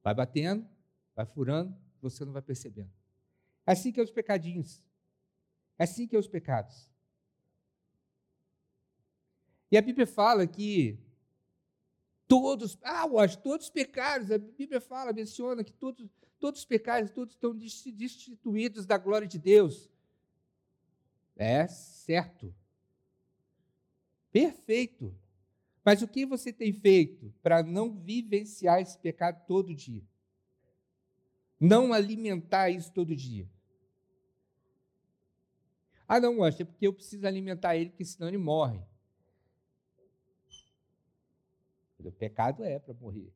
Vai 0.04 0.14
batendo, 0.14 0.64
vai 1.16 1.26
furando, 1.26 1.76
você 2.00 2.24
não 2.24 2.32
vai 2.32 2.42
percebendo. 2.42 2.92
Assim 3.66 3.90
que 3.90 3.98
é 3.98 4.02
os 4.02 4.10
pecadinhos. 4.12 4.80
É 5.78 5.84
assim 5.84 6.06
que 6.06 6.16
é 6.16 6.18
os 6.18 6.28
pecados. 6.28 6.90
E 9.70 9.76
a 9.76 9.82
Bíblia 9.82 10.06
fala 10.06 10.46
que 10.46 10.98
todos, 12.28 12.78
ah, 12.82 13.04
Washington, 13.04 13.42
todos 13.42 13.66
os 13.66 13.70
pecados, 13.70 14.30
a 14.30 14.38
Bíblia 14.38 14.80
fala, 14.80 15.12
menciona 15.12 15.64
que 15.64 15.72
todos, 15.72 16.08
todos 16.38 16.60
os 16.60 16.66
pecados, 16.66 17.10
todos 17.10 17.34
estão 17.34 17.54
destituídos 17.54 18.86
da 18.86 18.96
glória 18.96 19.26
de 19.26 19.38
Deus. 19.38 19.90
É 21.36 21.66
certo. 21.66 22.54
Perfeito. 24.32 25.14
Mas 25.84 26.02
o 26.02 26.08
que 26.08 26.26
você 26.26 26.52
tem 26.52 26.72
feito 26.72 27.32
para 27.42 27.62
não 27.62 27.92
vivenciar 27.92 28.80
esse 28.80 28.98
pecado 28.98 29.44
todo 29.46 29.74
dia? 29.74 30.02
Não 31.60 31.92
alimentar 31.92 32.70
isso 32.70 32.92
todo 32.92 33.14
dia? 33.14 33.48
Ah, 36.08 36.20
não, 36.20 36.36
gosta, 36.36 36.62
é 36.62 36.66
porque 36.66 36.86
eu 36.86 36.92
preciso 36.92 37.26
alimentar 37.26 37.76
ele, 37.76 37.90
porque 37.90 38.04
senão 38.04 38.28
ele 38.28 38.38
morre. 38.38 38.80
O 41.98 42.12
pecado 42.12 42.62
é 42.62 42.78
para 42.78 42.94
morrer. 42.94 43.32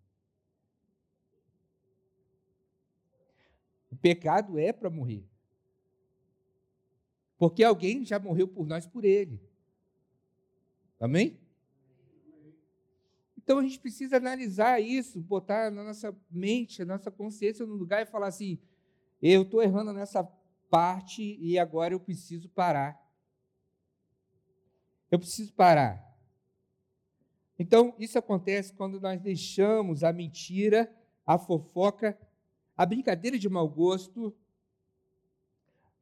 pecado 4.00 4.58
é 4.58 4.72
para 4.72 4.90
morrer. 4.90 5.24
Porque 7.38 7.62
alguém 7.62 8.04
já 8.04 8.18
morreu 8.18 8.48
por 8.48 8.66
nós 8.66 8.86
por 8.86 9.04
ele. 9.04 9.40
Amém? 10.98 11.38
Então 13.36 13.58
a 13.58 13.62
gente 13.62 13.80
precisa 13.80 14.16
analisar 14.16 14.80
isso, 14.80 15.20
botar 15.20 15.70
na 15.70 15.82
nossa 15.82 16.16
mente, 16.30 16.84
na 16.84 16.96
nossa 16.96 17.10
consciência 17.10 17.64
no 17.66 17.74
lugar 17.74 18.02
e 18.02 18.06
falar 18.06 18.28
assim: 18.28 18.58
eu 19.22 19.42
estou 19.42 19.62
errando 19.62 19.92
nessa 19.92 20.22
parte 20.70 21.36
e 21.40 21.58
agora 21.58 21.92
eu 21.92 22.00
preciso 22.00 22.48
parar. 22.48 22.98
Eu 25.10 25.18
preciso 25.18 25.52
parar. 25.52 26.08
Então, 27.58 27.94
isso 27.98 28.18
acontece 28.18 28.72
quando 28.72 29.00
nós 29.00 29.20
deixamos 29.20 30.02
a 30.02 30.12
mentira, 30.12 30.90
a 31.26 31.36
fofoca, 31.36 32.18
a 32.76 32.86
brincadeira 32.86 33.38
de 33.38 33.48
mau 33.48 33.68
gosto, 33.68 34.34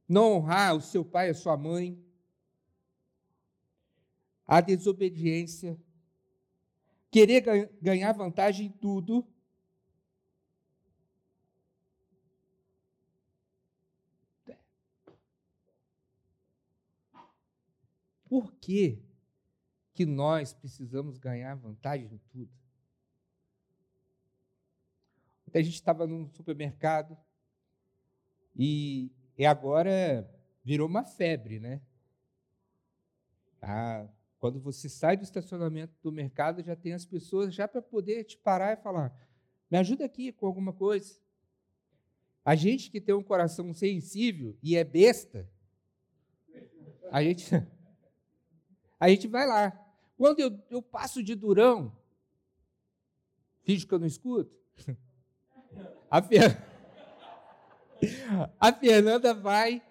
não 0.08 0.34
honrar 0.34 0.76
o 0.76 0.80
seu 0.80 1.04
pai 1.04 1.28
e 1.28 1.30
a 1.30 1.34
sua 1.34 1.56
mãe, 1.56 2.00
a 4.46 4.60
desobediência, 4.60 5.76
querer 7.10 7.42
ganhar 7.82 8.12
vantagem 8.12 8.66
em 8.66 8.70
tudo. 8.70 9.26
Por 18.28 18.52
que, 18.52 19.02
que 19.94 20.04
nós 20.04 20.52
precisamos 20.52 21.18
ganhar 21.18 21.54
vantagem 21.54 22.12
em 22.12 22.20
tudo? 22.30 22.58
a 25.54 25.62
gente 25.62 25.75
estava 25.75 26.06
num 26.06 26.28
supermercado 26.28 27.16
e, 28.54 29.11
e 29.37 29.47
agora 29.47 30.28
virou 30.62 30.87
uma 30.87 31.04
febre, 31.04 31.58
né? 31.58 31.80
Ah, 33.62 34.06
quando 34.38 34.61
você 34.61 34.88
sai 34.88 35.16
do 35.16 35.25
estacionamento 35.25 35.94
do 36.02 36.12
mercado, 36.12 36.62
já 36.62 36.76
tem 36.76 36.92
as 36.92 37.04
pessoas 37.04 37.54
já 37.54 37.66
para 37.66 37.82
poder 37.82 38.25
te 38.25 38.37
parar 38.37 38.73
e 38.73 38.82
falar: 38.82 39.12
me 39.70 39.78
ajuda 39.78 40.04
aqui 40.04 40.32
com 40.32 40.47
alguma 40.47 40.73
coisa. 40.73 41.18
A 42.44 42.54
gente 42.54 42.90
que 42.90 43.00
tem 43.00 43.14
um 43.14 43.23
coração 43.23 43.73
sensível 43.75 44.56
e 44.62 44.76
é 44.76 44.85
besta, 44.85 45.49
a 47.11 47.23
gente, 47.23 47.47
a 48.99 49.09
gente 49.09 49.26
vai 49.26 49.47
lá. 49.47 49.73
Quando 50.17 50.40
eu, 50.40 50.59
eu 50.71 50.83
passo 50.83 51.23
de 51.23 51.35
durão, 51.35 51.97
finge 53.62 53.87
que 53.87 53.95
eu 53.95 53.99
não 53.99 54.07
escuto. 54.07 54.57
A, 56.11 56.23
Fer... 56.23 56.57
a 58.59 58.73
Fernanda 58.73 59.35
vai 59.35 59.83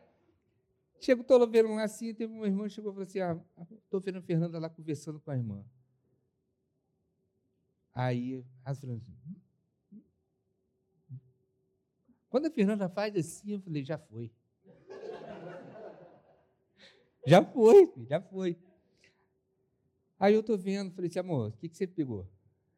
Chego, 0.99 1.21
estou 1.21 1.47
vendo 1.47 1.69
lá 1.69 1.83
assim, 1.83 2.13
teve 2.13 2.33
uma 2.33 2.47
irmã 2.47 2.63
que 2.63 2.71
chegou 2.71 2.91
e 2.91 2.93
falou 2.93 3.07
assim: 3.07 3.19
ah, 3.19 3.39
estou 3.83 3.99
vendo 3.99 4.17
a 4.17 4.21
Fernanda 4.21 4.59
lá 4.59 4.69
conversando 4.69 5.19
com 5.19 5.29
a 5.29 5.37
irmã. 5.37 5.63
Aí, 7.93 8.43
as 8.63 8.77
assim, 8.77 9.01
hum, 9.27 9.35
hum, 9.93 10.01
hum. 11.11 11.17
quando 12.29 12.47
a 12.47 12.51
Fernanda 12.51 12.89
faz 12.89 13.15
assim, 13.15 13.53
eu 13.53 13.59
falei, 13.59 13.83
já 13.83 13.97
foi. 13.97 14.31
já 17.25 17.43
foi, 17.43 17.91
já 18.07 18.21
foi. 18.21 18.57
Aí 20.19 20.33
eu 20.33 20.39
estou 20.41 20.57
vendo, 20.57 20.91
falei 20.93 21.09
assim, 21.09 21.19
amor, 21.19 21.49
o 21.49 21.51
que, 21.53 21.69
que 21.69 21.77
você 21.77 21.85
pegou? 21.85 22.21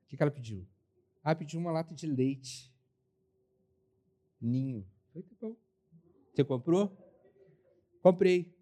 O 0.03 0.07
que, 0.07 0.17
que 0.17 0.23
ela 0.23 0.31
pediu? 0.31 0.67
Ah, 1.23 1.33
pediu 1.33 1.59
uma 1.59 1.71
lata 1.71 1.93
de 1.93 2.05
leite. 2.05 2.73
Ninho. 4.41 4.85
Falei, 5.13 5.23
tá 5.23 5.35
bom. 5.39 5.55
Você 6.33 6.43
comprou? 6.43 6.97
Comprei. 8.01 8.53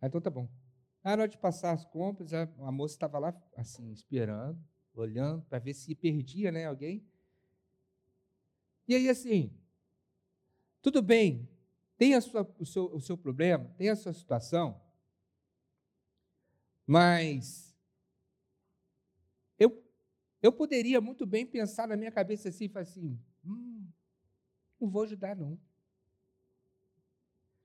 Ah, 0.00 0.06
então 0.06 0.20
tá 0.20 0.30
bom. 0.30 0.48
Na 1.02 1.12
hora 1.12 1.28
de 1.28 1.38
passar 1.38 1.72
as 1.72 1.84
compras, 1.84 2.32
a, 2.32 2.42
a 2.42 2.72
moça 2.72 2.94
estava 2.94 3.18
lá, 3.18 3.34
assim, 3.56 3.92
esperando, 3.92 4.60
olhando, 4.92 5.42
para 5.42 5.58
ver 5.58 5.74
se 5.74 5.94
perdia, 5.94 6.50
né, 6.50 6.66
alguém. 6.66 7.06
E 8.88 8.94
aí, 8.94 9.08
assim, 9.08 9.52
tudo 10.82 11.02
bem, 11.02 11.48
tem 11.96 12.20
sua, 12.20 12.48
o, 12.58 12.66
seu, 12.66 12.86
o 12.94 13.00
seu 13.00 13.16
problema, 13.16 13.72
tem 13.76 13.88
a 13.88 13.96
sua 13.96 14.12
situação, 14.12 14.80
mas 16.86 17.65
eu, 20.42 20.52
poderia 20.52 21.00
muito 21.00 21.26
bem 21.26 21.46
pensar 21.46 21.88
na 21.88 21.96
minha 21.96 22.12
cabeça 22.12 22.48
assim, 22.48 22.70
assim, 22.74 23.18
hum, 23.44 23.86
não 24.80 24.88
vou 24.90 25.02
ajudar 25.02 25.34
não. 25.34 25.58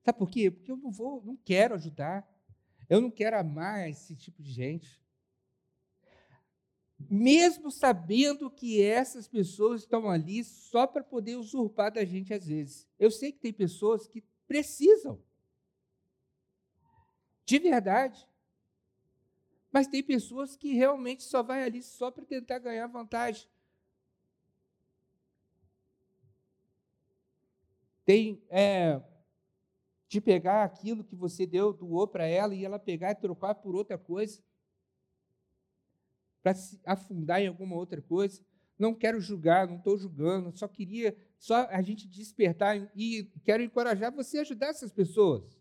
Sabe 0.04 0.18
por 0.18 0.30
quê? 0.30 0.50
Porque 0.50 0.72
eu 0.72 0.78
não 0.78 0.92
vou, 0.92 1.24
não 1.24 1.38
quero 1.38 1.76
ajudar. 1.76 2.28
Eu 2.90 3.00
não 3.00 3.12
quero 3.12 3.38
amar 3.38 3.90
esse 3.90 4.16
tipo 4.16 4.42
de 4.42 4.52
gente. 4.52 5.02
Mesmo 7.10 7.72
sabendo 7.72 8.50
que 8.50 8.82
essas 8.82 9.28
pessoas 9.28 9.82
estão 9.82 10.10
ali 10.10 10.44
só 10.44 10.86
para 10.86 11.04
poder 11.04 11.36
usurpar 11.36 11.92
da 11.92 12.04
gente 12.04 12.34
às 12.34 12.46
vezes. 12.46 12.88
Eu 13.00 13.10
sei 13.10 13.32
que 13.32 13.40
tem 13.40 13.54
pessoas 13.54 14.08
que 14.08 14.24
precisam. 14.48 15.22
De 17.46 17.60
verdade. 17.60 18.28
Mas 19.72 19.88
tem 19.88 20.04
pessoas 20.04 20.56
que 20.56 20.74
realmente 20.74 21.24
só 21.24 21.42
vai 21.42 21.64
ali 21.64 21.82
só 21.82 22.12
para 22.12 22.26
tentar 22.26 22.60
ganhar 22.60 22.88
vantagem. 22.88 23.48
Tem 28.04 28.44
é, 28.50 29.02
de 30.10 30.20
pegar 30.20 30.66
aquilo 30.66 31.06
que 31.06 31.16
você 31.16 31.46
deu, 31.46 31.72
doou 31.72 32.06
para 32.06 32.26
ela 32.26 32.54
e 32.54 32.66
ela 32.66 32.78
pegar 32.78 33.12
e 33.12 33.16
trocar 33.16 33.56
por 33.56 33.74
outra 33.74 33.98
coisa, 33.98 34.44
para 36.44 36.54
se 36.54 36.78
afundar 36.86 37.42
em 37.42 37.48
alguma 37.48 37.78
outra 37.78 38.02
coisa. 38.02 38.44
Não 38.78 38.94
quero 38.94 39.22
julgar, 39.22 39.68
não 39.68 39.78
estou 39.78 39.98
julgando, 39.98 40.52
só 40.58 40.68
queria 40.68 41.16
só 41.40 41.66
a 41.68 41.82
gente 41.82 42.10
despertar 42.10 42.92
e 42.94 43.32
quero 43.46 43.64
encorajar 43.64 44.12
você 44.12 44.40
a 44.40 44.42
ajudar 44.42 44.68
essas 44.68 44.92
pessoas, 44.92 45.58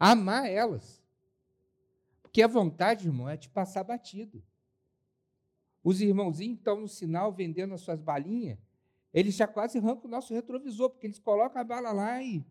a 0.00 0.12
amar 0.12 0.48
elas. 0.48 1.03
Porque 2.34 2.42
a 2.42 2.48
vontade, 2.48 3.06
irmão, 3.06 3.28
é 3.28 3.36
te 3.36 3.48
passar 3.48 3.84
batido. 3.84 4.42
Os 5.84 6.00
irmãozinhos 6.00 6.58
estão 6.58 6.80
no 6.80 6.88
sinal 6.88 7.32
vendendo 7.32 7.74
as 7.74 7.82
suas 7.82 8.00
balinhas, 8.00 8.58
eles 9.12 9.36
já 9.36 9.46
quase 9.46 9.78
arrancam 9.78 10.06
o 10.06 10.10
nosso 10.10 10.34
retrovisor, 10.34 10.90
porque 10.90 11.06
eles 11.06 11.20
colocam 11.20 11.62
a 11.62 11.64
bala 11.64 11.92
lá 11.92 12.20
e 12.20 12.44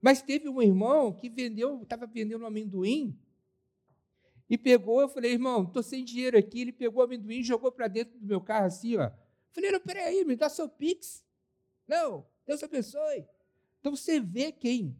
mas 0.00 0.22
teve 0.22 0.48
um 0.48 0.60
irmão 0.60 1.12
que 1.12 1.28
vendeu, 1.28 1.80
estava 1.84 2.04
vendendo 2.04 2.42
um 2.42 2.46
amendoim, 2.46 3.16
e 4.50 4.58
pegou, 4.58 5.00
eu 5.00 5.08
falei, 5.08 5.34
irmão, 5.34 5.62
estou 5.62 5.84
sem 5.84 6.04
dinheiro 6.04 6.36
aqui. 6.36 6.62
Ele 6.62 6.72
pegou 6.72 7.00
o 7.00 7.04
amendoim 7.04 7.38
e 7.38 7.44
jogou 7.44 7.70
para 7.70 7.86
dentro 7.86 8.18
do 8.18 8.26
meu 8.26 8.40
carro 8.40 8.66
assim, 8.66 8.96
ó. 8.96 9.08
Falei, 9.52 9.70
não, 9.70 9.78
peraí, 9.78 10.24
me 10.24 10.34
dá 10.34 10.48
seu 10.48 10.68
Pix. 10.68 11.24
Não, 11.86 12.26
Deus 12.44 12.60
abençoe. 12.60 13.24
Então 13.78 13.94
você 13.94 14.18
vê 14.18 14.50
quem 14.50 14.96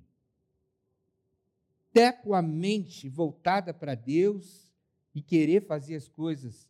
até 1.92 2.10
com 2.10 2.32
a 2.32 2.40
mente 2.40 3.06
voltada 3.06 3.74
para 3.74 3.94
Deus 3.94 4.72
e 5.14 5.20
querer 5.20 5.66
fazer 5.66 5.94
as 5.94 6.08
coisas 6.08 6.66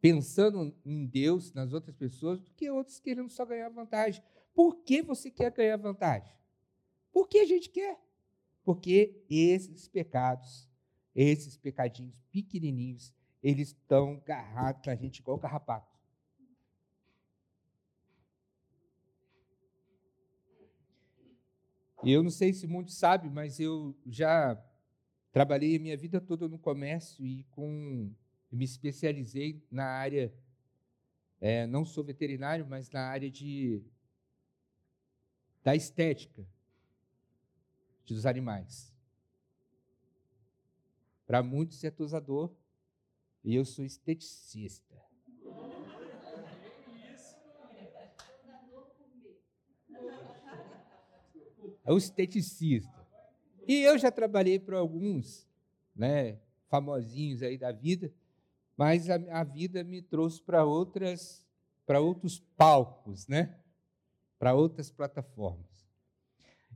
pensando 0.00 0.72
em 0.84 1.04
Deus, 1.04 1.52
nas 1.52 1.72
outras 1.72 1.96
pessoas, 1.96 2.40
do 2.40 2.52
que 2.52 2.70
outros 2.70 3.00
querendo 3.00 3.28
só 3.28 3.44
ganhar 3.44 3.68
vantagem. 3.70 4.22
Por 4.54 4.76
que 4.84 5.02
você 5.02 5.32
quer 5.32 5.50
ganhar 5.50 5.76
vantagem? 5.76 6.32
Por 7.12 7.28
que 7.28 7.38
a 7.38 7.44
gente 7.44 7.68
quer? 7.68 7.98
Porque 8.64 9.24
esses 9.28 9.88
pecados, 9.88 10.68
esses 11.12 11.56
pecadinhos 11.56 12.22
pequenininhos, 12.30 13.12
eles 13.42 13.68
estão 13.68 14.12
agarrados 14.12 14.86
na 14.86 14.94
gente 14.94 15.18
igual 15.18 15.38
carrapato. 15.38 15.91
E 22.04 22.10
eu 22.10 22.22
não 22.22 22.30
sei 22.30 22.52
se 22.52 22.66
muitos 22.66 22.96
sabem, 22.96 23.30
mas 23.30 23.60
eu 23.60 23.96
já 24.06 24.60
trabalhei 25.30 25.76
a 25.76 25.78
minha 25.78 25.96
vida 25.96 26.20
toda 26.20 26.48
no 26.48 26.58
comércio 26.58 27.24
e 27.24 27.44
com 27.44 28.12
me 28.50 28.64
especializei 28.64 29.64
na 29.70 29.84
área, 29.84 30.34
é, 31.40 31.64
não 31.66 31.84
sou 31.84 32.02
veterinário, 32.02 32.66
mas 32.66 32.90
na 32.90 33.02
área 33.02 33.30
de 33.30 33.80
da 35.62 35.76
estética, 35.76 36.44
dos 38.04 38.26
animais. 38.26 38.92
Para 41.24 41.40
muitos 41.40 41.84
é 41.84 41.90
tosador 41.90 42.52
e 43.44 43.54
eu 43.54 43.64
sou 43.64 43.84
esteticista. 43.84 44.96
É 44.96 45.12
o 51.90 51.96
esteticista. 51.96 53.02
E 53.66 53.82
eu 53.82 53.98
já 53.98 54.10
trabalhei 54.10 54.58
para 54.58 54.78
alguns, 54.78 55.48
né, 55.94 56.38
famosinhos 56.68 57.42
aí 57.42 57.58
da 57.58 57.72
vida, 57.72 58.12
mas 58.76 59.08
a, 59.10 59.16
a 59.40 59.44
vida 59.44 59.82
me 59.84 60.02
trouxe 60.02 60.40
para 60.42 60.64
outras, 60.64 61.46
para 61.86 62.00
outros 62.00 62.38
palcos, 62.56 63.26
né? 63.26 63.58
para 64.42 64.54
outras 64.54 64.90
plataformas. 64.90 65.86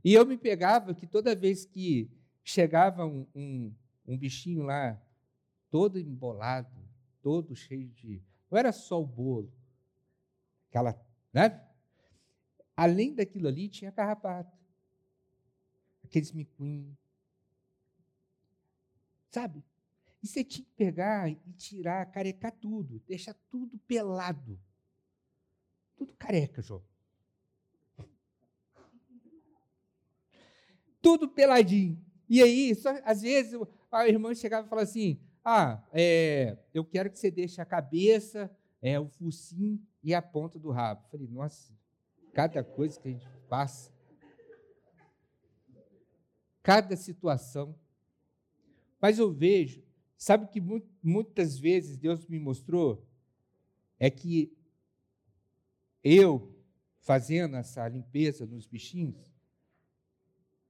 E 0.01 0.13
eu 0.13 0.25
me 0.25 0.37
pegava 0.37 0.93
que 0.93 1.05
toda 1.05 1.35
vez 1.35 1.65
que 1.65 2.09
chegava 2.41 3.05
um, 3.05 3.27
um, 3.35 3.75
um 4.07 4.17
bichinho 4.17 4.63
lá, 4.63 4.97
todo 5.69 5.99
embolado, 5.99 6.81
todo 7.21 7.53
cheio 7.57 7.89
de. 7.89 8.23
Não 8.49 8.57
era 8.57 8.71
só 8.71 9.01
o 9.01 9.05
bolo, 9.05 9.51
aquela. 10.69 10.97
Né? 11.33 11.61
Além 12.73 13.13
daquilo 13.13 13.49
ali, 13.49 13.67
tinha 13.67 13.91
carrapato. 13.91 14.56
Aqueles 16.07 16.31
micuinhos. 16.31 16.95
Sabe? 19.29 19.63
E 20.23 20.27
você 20.27 20.43
tinha 20.43 20.65
que 20.65 20.71
pegar 20.71 21.29
e 21.29 21.35
tirar, 21.57 22.05
carecar 22.07 22.51
tudo, 22.51 22.99
deixar 23.07 23.33
tudo 23.49 23.77
pelado. 23.79 24.59
Tudo 25.95 26.13
careca, 26.15 26.61
João. 26.61 26.83
Tudo 31.01 31.29
peladinho. 31.29 32.03
E 32.29 32.41
aí, 32.41 32.73
só, 32.73 32.89
às 33.03 33.21
vezes, 33.21 33.59
a 33.91 34.07
irmã 34.07 34.33
chegava 34.33 34.65
e 34.65 34.69
falava 34.69 34.87
assim: 34.87 35.19
Ah, 35.43 35.83
é, 35.93 36.57
eu 36.73 36.83
quero 36.83 37.09
que 37.09 37.19
você 37.19 37.29
deixe 37.29 37.61
a 37.61 37.65
cabeça, 37.65 38.49
é, 38.81 38.99
o 38.99 39.07
focinho 39.07 39.81
e 40.03 40.13
a 40.13 40.21
ponta 40.21 40.57
do 40.57 40.71
rabo. 40.71 41.03
Eu 41.05 41.09
falei, 41.09 41.27
nossa, 41.27 41.73
cada 42.33 42.63
coisa 42.63 42.99
que 42.99 43.07
a 43.07 43.11
gente 43.11 43.27
passa, 43.49 43.91
cada 46.67 46.97
situação. 46.97 47.79
Mas 48.99 49.17
eu 49.17 49.31
vejo, 49.31 49.81
sabe 50.17 50.49
que 50.49 50.59
muitas 51.01 51.57
vezes 51.57 51.95
Deus 51.95 52.27
me 52.27 52.37
mostrou? 52.37 53.07
É 53.97 54.09
que 54.09 54.53
eu, 56.03 56.53
fazendo 56.99 57.55
essa 57.55 57.87
limpeza 57.87 58.45
nos 58.45 58.67
bichinhos, 58.67 59.33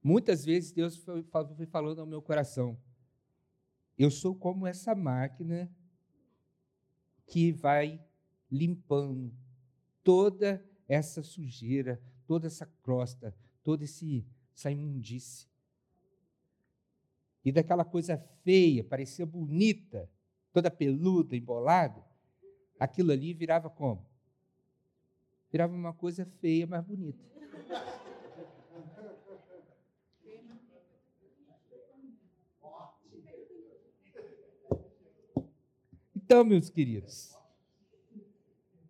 muitas 0.00 0.44
vezes 0.44 0.70
Deus 0.70 0.96
foi, 0.98 1.24
falando 1.66 2.00
ao 2.00 2.06
meu 2.06 2.22
coração: 2.22 2.80
eu 3.98 4.08
sou 4.08 4.36
como 4.36 4.68
essa 4.68 4.94
máquina 4.94 5.68
que 7.26 7.50
vai 7.50 8.00
limpando 8.48 9.34
toda 10.04 10.64
essa 10.86 11.24
sujeira, 11.24 12.00
toda 12.24 12.46
essa 12.46 12.66
crosta, 12.84 13.36
toda 13.64 13.82
esse, 13.82 14.24
essa 14.54 14.70
imundície. 14.70 15.48
E 17.48 17.52
daquela 17.52 17.82
coisa 17.82 18.18
feia, 18.44 18.84
parecia 18.84 19.24
bonita, 19.24 20.06
toda 20.52 20.70
peluda, 20.70 21.34
embolada, 21.34 22.04
aquilo 22.78 23.10
ali 23.10 23.32
virava 23.32 23.70
como? 23.70 24.06
Virava 25.50 25.74
uma 25.74 25.94
coisa 25.94 26.26
feia, 26.42 26.66
mas 26.66 26.84
bonita. 26.84 27.18
Então, 36.14 36.44
meus 36.44 36.68
queridos, 36.68 37.34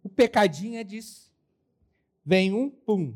o 0.02 0.08
pecadinho 0.08 0.80
é 0.80 0.82
disso. 0.82 1.32
Vem 2.24 2.52
um, 2.52 2.68
pum. 2.68 3.14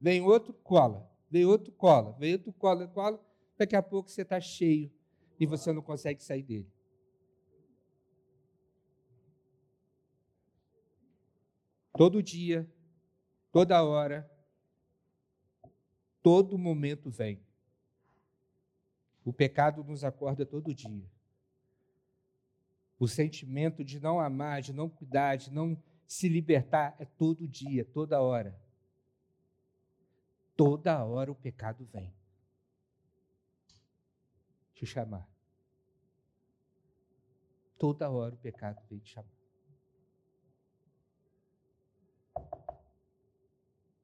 Vem 0.00 0.22
outro, 0.22 0.52
cola. 0.52 1.10
Vem 1.28 1.44
outro, 1.44 1.72
cola. 1.72 2.12
Vem 2.12 2.34
outro, 2.34 2.52
cola, 2.52 2.86
cola. 2.86 3.33
Daqui 3.56 3.76
a 3.76 3.82
pouco 3.82 4.10
você 4.10 4.22
está 4.22 4.40
cheio 4.40 4.90
e 5.38 5.46
você 5.46 5.72
não 5.72 5.82
consegue 5.82 6.22
sair 6.22 6.42
dele. 6.42 6.68
Todo 11.96 12.20
dia, 12.20 12.68
toda 13.52 13.84
hora, 13.84 14.28
todo 16.20 16.58
momento 16.58 17.08
vem. 17.08 17.40
O 19.24 19.32
pecado 19.32 19.84
nos 19.84 20.02
acorda 20.02 20.44
todo 20.44 20.74
dia. 20.74 21.08
O 22.98 23.06
sentimento 23.06 23.84
de 23.84 24.00
não 24.00 24.18
amar, 24.18 24.60
de 24.60 24.72
não 24.72 24.88
cuidar, 24.88 25.36
de 25.36 25.52
não 25.52 25.80
se 26.04 26.28
libertar 26.28 26.96
é 26.98 27.04
todo 27.04 27.46
dia, 27.46 27.84
toda 27.84 28.20
hora. 28.20 28.60
Toda 30.56 31.04
hora 31.04 31.30
o 31.30 31.34
pecado 31.34 31.84
vem 31.92 32.12
te 34.84 34.92
chamar. 34.92 35.28
Toda 37.78 38.10
hora 38.10 38.34
o 38.34 38.38
pecado 38.38 38.80
vem 38.88 38.98
te 39.00 39.10
chamar. 39.10 39.32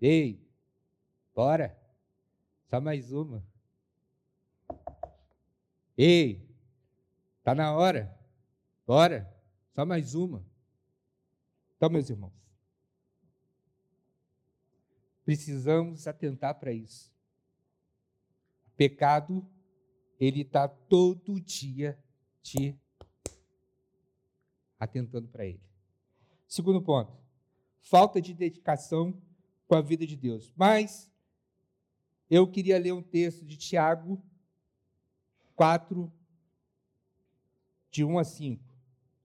Ei, 0.00 0.42
bora. 1.34 1.78
Só 2.68 2.80
mais 2.80 3.12
uma. 3.12 3.44
Ei, 5.96 6.48
tá 7.42 7.54
na 7.54 7.74
hora. 7.74 8.18
Bora, 8.86 9.30
só 9.74 9.84
mais 9.84 10.14
uma. 10.14 10.44
Então, 11.76 11.90
meus 11.90 12.08
irmãos, 12.08 12.32
precisamos 15.24 16.06
atentar 16.06 16.58
para 16.58 16.72
isso. 16.72 17.12
O 18.66 18.70
pecado, 18.76 19.46
ele 20.20 20.42
está 20.42 20.68
todo 20.68 21.40
dia 21.40 21.98
te 22.42 22.78
atentando 24.78 25.26
para 25.28 25.46
ele. 25.46 25.62
Segundo 26.46 26.82
ponto, 26.82 27.16
falta 27.80 28.20
de 28.20 28.34
dedicação 28.34 29.18
com 29.66 29.74
a 29.74 29.80
vida 29.80 30.06
de 30.06 30.16
Deus. 30.16 30.52
Mas 30.54 31.10
eu 32.28 32.46
queria 32.46 32.78
ler 32.78 32.92
um 32.92 33.02
texto 33.02 33.44
de 33.44 33.56
Tiago 33.56 34.22
4, 35.56 36.12
de 37.90 38.04
1 38.04 38.18
a 38.18 38.24
5. 38.24 38.64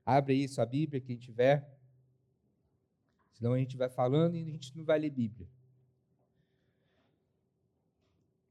Abre 0.05 0.33
aí 0.33 0.47
sua 0.47 0.65
Bíblia, 0.65 1.01
quem 1.01 1.17
tiver. 1.17 1.77
Senão 3.33 3.53
a 3.53 3.57
gente 3.57 3.75
vai 3.75 3.89
falando 3.89 4.35
e 4.35 4.41
a 4.41 4.45
gente 4.45 4.75
não 4.77 4.85
vai 4.85 4.99
ler 4.99 5.09
Bíblia. 5.09 5.49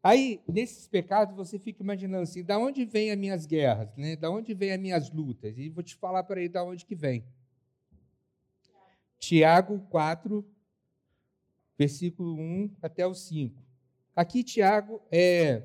Aí, 0.06 0.42
nesses 0.46 0.86
pecados, 0.86 1.34
você 1.34 1.58
fica 1.58 1.82
imaginando 1.82 2.24
assim, 2.24 2.44
da 2.44 2.58
onde 2.58 2.84
vêm 2.84 3.10
as 3.10 3.16
minhas 3.16 3.46
guerras, 3.46 3.88
né? 3.96 4.14
Da 4.16 4.28
onde 4.28 4.52
vêm 4.52 4.72
as 4.72 4.78
minhas 4.78 5.10
lutas? 5.10 5.56
E 5.56 5.70
vou 5.70 5.82
te 5.82 5.96
falar 5.96 6.22
para 6.24 6.40
aí 6.40 6.46
da 6.46 6.62
onde 6.62 6.84
que 6.84 6.94
vem. 6.94 7.24
Tiago 9.18 9.80
4, 9.88 10.46
versículo 11.78 12.34
1 12.34 12.76
até 12.82 13.06
o 13.06 13.14
5. 13.14 13.58
Aqui 14.14 14.44
Tiago 14.44 15.00
é 15.10 15.62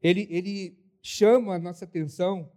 ele, 0.00 0.28
ele 0.30 0.78
chama 1.02 1.56
a 1.56 1.58
nossa 1.58 1.84
atenção, 1.84 2.48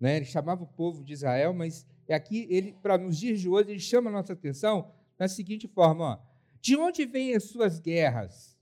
né? 0.00 0.16
ele 0.16 0.24
chamava 0.24 0.64
o 0.64 0.66
povo 0.66 1.04
de 1.04 1.12
Israel, 1.12 1.54
mas 1.54 1.86
é 2.08 2.14
aqui, 2.16 2.48
ele, 2.50 2.72
para 2.72 2.98
nos 2.98 3.16
dias 3.16 3.40
de 3.40 3.48
hoje, 3.48 3.70
ele 3.70 3.78
chama 3.78 4.10
a 4.10 4.12
nossa 4.12 4.32
atenção 4.32 4.92
da 5.16 5.28
seguinte 5.28 5.68
forma: 5.68 6.04
ó, 6.04 6.29
de 6.60 6.76
onde 6.76 7.06
vêm 7.06 7.34
as 7.34 7.44
suas 7.44 7.80
guerras? 7.80 8.56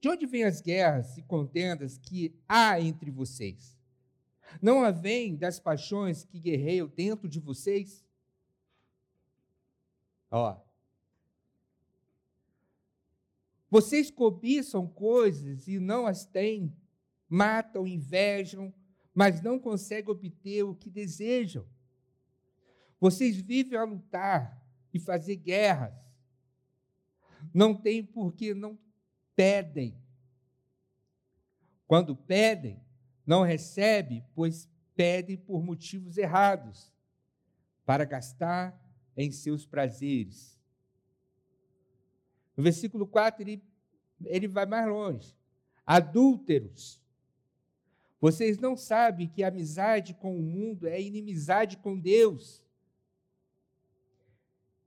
De 0.00 0.08
onde 0.08 0.26
vêm 0.26 0.44
as 0.44 0.60
guerras 0.60 1.16
e 1.16 1.22
contendas 1.22 1.98
que 1.98 2.34
há 2.48 2.80
entre 2.80 3.10
vocês? 3.10 3.76
Não 4.62 4.82
a 4.82 4.90
vêm 4.90 5.36
das 5.36 5.60
paixões 5.60 6.24
que 6.24 6.38
guerreiam 6.38 6.88
dentro 6.88 7.28
de 7.28 7.38
vocês? 7.38 8.04
Ó. 10.30 10.56
Vocês 13.70 14.10
cobiçam 14.10 14.86
coisas 14.86 15.68
e 15.68 15.78
não 15.78 16.06
as 16.06 16.24
têm, 16.24 16.74
matam, 17.28 17.86
invejam, 17.86 18.72
mas 19.14 19.42
não 19.42 19.58
conseguem 19.58 20.10
obter 20.10 20.62
o 20.62 20.74
que 20.74 20.88
desejam. 20.88 21.66
Vocês 23.00 23.36
vivem 23.36 23.78
a 23.78 23.84
lutar 23.84 24.64
e 24.92 24.98
fazer 24.98 25.36
guerras. 25.36 26.07
Não 27.52 27.74
tem 27.74 28.04
porque 28.04 28.54
não 28.54 28.78
pedem. 29.34 29.96
Quando 31.86 32.16
pedem, 32.16 32.80
não 33.26 33.42
recebem, 33.42 34.24
pois 34.34 34.68
pedem 34.94 35.36
por 35.36 35.62
motivos 35.62 36.18
errados, 36.18 36.92
para 37.84 38.04
gastar 38.04 38.78
em 39.16 39.30
seus 39.30 39.64
prazeres. 39.64 40.58
No 42.56 42.62
versículo 42.62 43.06
4, 43.06 43.42
ele, 43.42 43.62
ele 44.26 44.48
vai 44.48 44.66
mais 44.66 44.88
longe. 44.88 45.36
Adúlteros, 45.86 47.00
vocês 48.20 48.58
não 48.58 48.76
sabem 48.76 49.28
que 49.28 49.44
amizade 49.44 50.12
com 50.14 50.36
o 50.36 50.42
mundo 50.42 50.86
é 50.86 51.00
inimizade 51.00 51.76
com 51.76 51.98
Deus. 51.98 52.64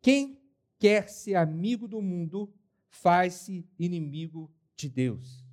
Quem 0.01 0.40
quer 0.81 1.07
ser 1.07 1.35
amigo 1.35 1.87
do 1.87 2.01
mundo 2.01 2.51
faz-se 2.89 3.63
inimigo 3.77 4.51
de 4.75 4.89
Deus. 4.89 5.45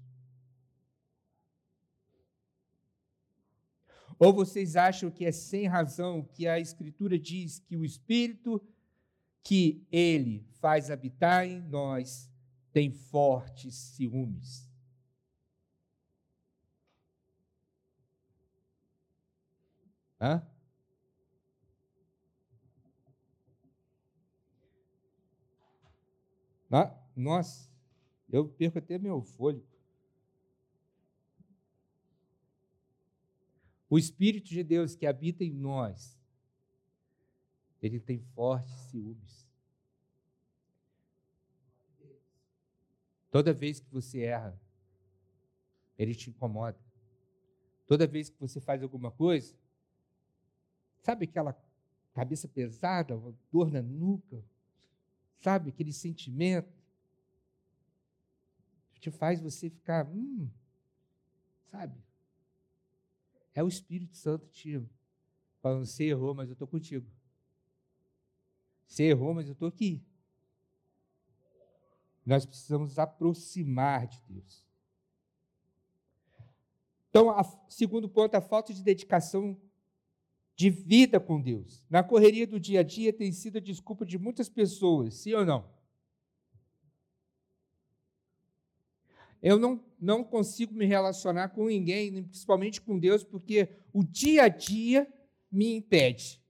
Ou 4.19 4.33
vocês 4.33 4.75
acham 4.75 5.11
que 5.11 5.27
é 5.27 5.31
sem 5.31 5.67
razão 5.67 6.23
que 6.23 6.49
a 6.49 6.59
Escritura 6.59 7.19
diz 7.19 7.59
que 7.59 7.77
o 7.77 7.85
Espírito 7.85 8.67
que 9.43 9.87
ele 9.93 10.49
faz 10.61 10.91
habitar 10.91 11.47
em 11.47 11.61
nós 11.61 12.31
tem 12.73 12.91
fortes 12.91 13.75
ciúmes. 13.75 14.67
Hã? 20.19 20.43
Nossa, 27.17 27.71
eu 28.29 28.49
perco 28.49 28.79
até 28.79 28.99
meu 28.99 29.23
fôlego. 29.23 29.67
O 33.91 33.99
Espírito 33.99 34.49
de 34.49 34.63
Deus 34.63 34.95
que 34.95 35.07
habita 35.07 35.43
em 35.43 35.51
nós, 35.51 36.19
ele 37.81 37.99
tem 37.99 38.21
fortes 38.35 38.75
ciúmes. 38.91 39.49
Toda 43.31 43.53
vez 43.53 43.81
que 43.81 43.91
você 43.91 44.23
erra, 44.23 44.61
ele 45.99 46.15
te 46.15 46.29
incomoda. 46.31 46.79
Toda 47.87 48.07
vez 48.07 48.29
que 48.29 48.39
você 48.39 48.61
faz 48.61 48.83
alguma 48.83 49.11
coisa, 49.11 49.57
sabe 51.01 51.25
aquela 51.25 51.59
cabeça 52.13 52.47
pesada, 52.47 53.19
dor 53.51 53.71
na 53.71 53.81
nuca, 53.81 54.45
sabe 55.41 55.71
aquele 55.71 55.93
sentimento? 55.93 56.77
Te 59.01 59.11
faz 59.11 59.41
você 59.41 59.71
ficar, 59.71 60.07
hum, 60.09 60.51
sabe? 61.71 61.97
É 63.55 63.63
o 63.63 63.69
Espírito 63.69 64.17
Santo 64.17 64.49
te 64.49 64.83
falando, 65.61 65.87
você 65.87 66.05
errou, 66.05 66.35
mas 66.35 66.49
eu 66.49 66.55
estou 66.55 66.67
contigo. 66.67 67.07
Você 68.87 69.05
errou, 69.05 69.35
mas 69.35 69.47
eu 69.47 69.53
estou 69.53 69.69
aqui. 69.69 70.03
Nós 72.25 72.45
precisamos 72.45 72.99
aproximar 72.99 74.07
de 74.07 74.21
Deus. 74.29 74.67
Então, 77.09 77.31
a, 77.31 77.43
segundo 77.69 78.09
ponto, 78.09 78.35
a 78.35 78.41
falta 78.41 78.73
de 78.75 78.83
dedicação 78.83 79.61
de 80.59 80.71
vida 80.71 81.21
com 81.21 81.41
Deus. 81.41 81.87
Na 81.89 82.03
correria 82.03 82.45
do 82.45 82.59
dia 82.59 82.81
a 82.81 82.83
dia 82.83 83.13
tem 83.13 83.31
sido 83.31 83.59
a 83.59 83.61
desculpa 83.61 84.05
de 84.05 84.19
muitas 84.19 84.49
pessoas, 84.49 85.15
sim 85.15 85.33
ou 85.33 85.47
não? 85.47 85.73
Eu 89.41 89.57
não, 89.57 89.81
não 90.01 90.25
consigo 90.25 90.75
me 90.75 90.85
relacionar 90.85 91.51
com 91.51 91.69
ninguém, 91.69 92.25
principalmente 92.25 92.81
com 92.81 92.99
Deus, 92.99 93.23
porque 93.23 93.69
o 93.93 94.03
dia 94.03 94.43
a 94.43 94.49
dia 94.49 95.07
me 95.49 95.77
impede. 95.77 96.43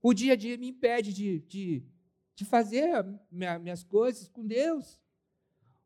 O 0.00 0.14
dia 0.14 0.34
a 0.34 0.36
dia 0.36 0.56
me 0.56 0.68
impede 0.68 1.12
de, 1.12 1.40
de, 1.40 1.84
de 2.36 2.44
fazer 2.44 3.04
minha, 3.28 3.58
minhas 3.58 3.82
coisas 3.82 4.28
com 4.28 4.46
Deus. 4.46 5.00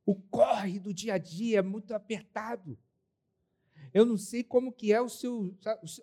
O 0.04 0.14
corre 0.14 0.78
do 0.78 0.92
dia 0.92 1.14
a 1.14 1.18
dia 1.18 1.60
é 1.60 1.62
muito 1.62 1.94
apertado. 1.94 2.78
Eu 3.94 4.04
não 4.04 4.18
sei 4.18 4.42
como 4.42 4.72
que 4.72 4.92
é 4.92 5.00
o 5.00 5.08
seu, 5.08 5.56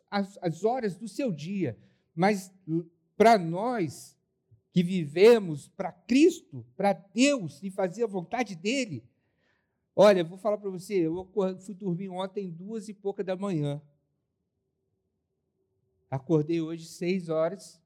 as, 0.10 0.40
as 0.42 0.64
horas 0.64 0.96
do 0.96 1.10
seu 1.10 1.30
dia, 1.30 1.78
mas 2.16 2.50
para 3.18 3.38
nós 3.38 4.18
que 4.72 4.82
vivemos 4.82 5.68
para 5.68 5.92
Cristo, 5.92 6.66
para 6.78 6.94
Deus 6.94 7.62
e 7.62 7.70
fazer 7.70 8.06
a 8.06 8.08
vontade 8.08 8.56
dele, 8.56 9.04
olha, 9.94 10.24
vou 10.24 10.38
falar 10.38 10.58
para 10.58 10.70
você, 10.70 10.94
eu 10.94 11.30
fui 11.60 11.76
dormir 11.76 12.08
ontem 12.08 12.50
duas 12.50 12.88
e 12.88 12.94
pouca 12.94 13.26
da 13.26 13.36
manhã. 13.36 13.82
Acordei 16.10 16.62
hoje 16.62 16.86
seis 16.86 17.28
horas, 17.28 17.82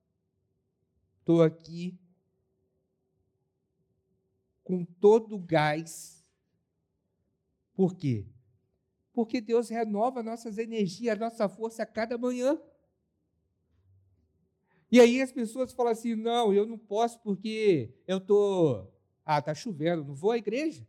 estou 1.19 1.41
aqui 1.41 1.97
com 4.63 4.85
todo 4.85 5.35
o 5.35 5.39
gás. 5.39 6.23
Por 7.73 7.95
quê? 7.95 8.27
Porque 9.15 9.39
Deus 9.39 9.69
renova 9.69 10.21
nossas 10.21 10.57
energias, 10.57 11.17
nossa 11.17 11.47
força 11.47 11.83
a 11.83 11.85
cada 11.85 12.17
manhã. 12.17 12.59
E 14.91 14.99
aí 14.99 15.21
as 15.21 15.31
pessoas 15.31 15.71
falam 15.71 15.93
assim: 15.93 16.15
não, 16.15 16.53
eu 16.53 16.67
não 16.67 16.77
posso 16.77 17.19
porque 17.21 17.95
eu 18.05 18.17
estou. 18.17 18.93
Ah, 19.25 19.39
está 19.39 19.55
chovendo, 19.55 20.03
não 20.03 20.13
vou 20.13 20.31
à 20.31 20.37
igreja. 20.37 20.85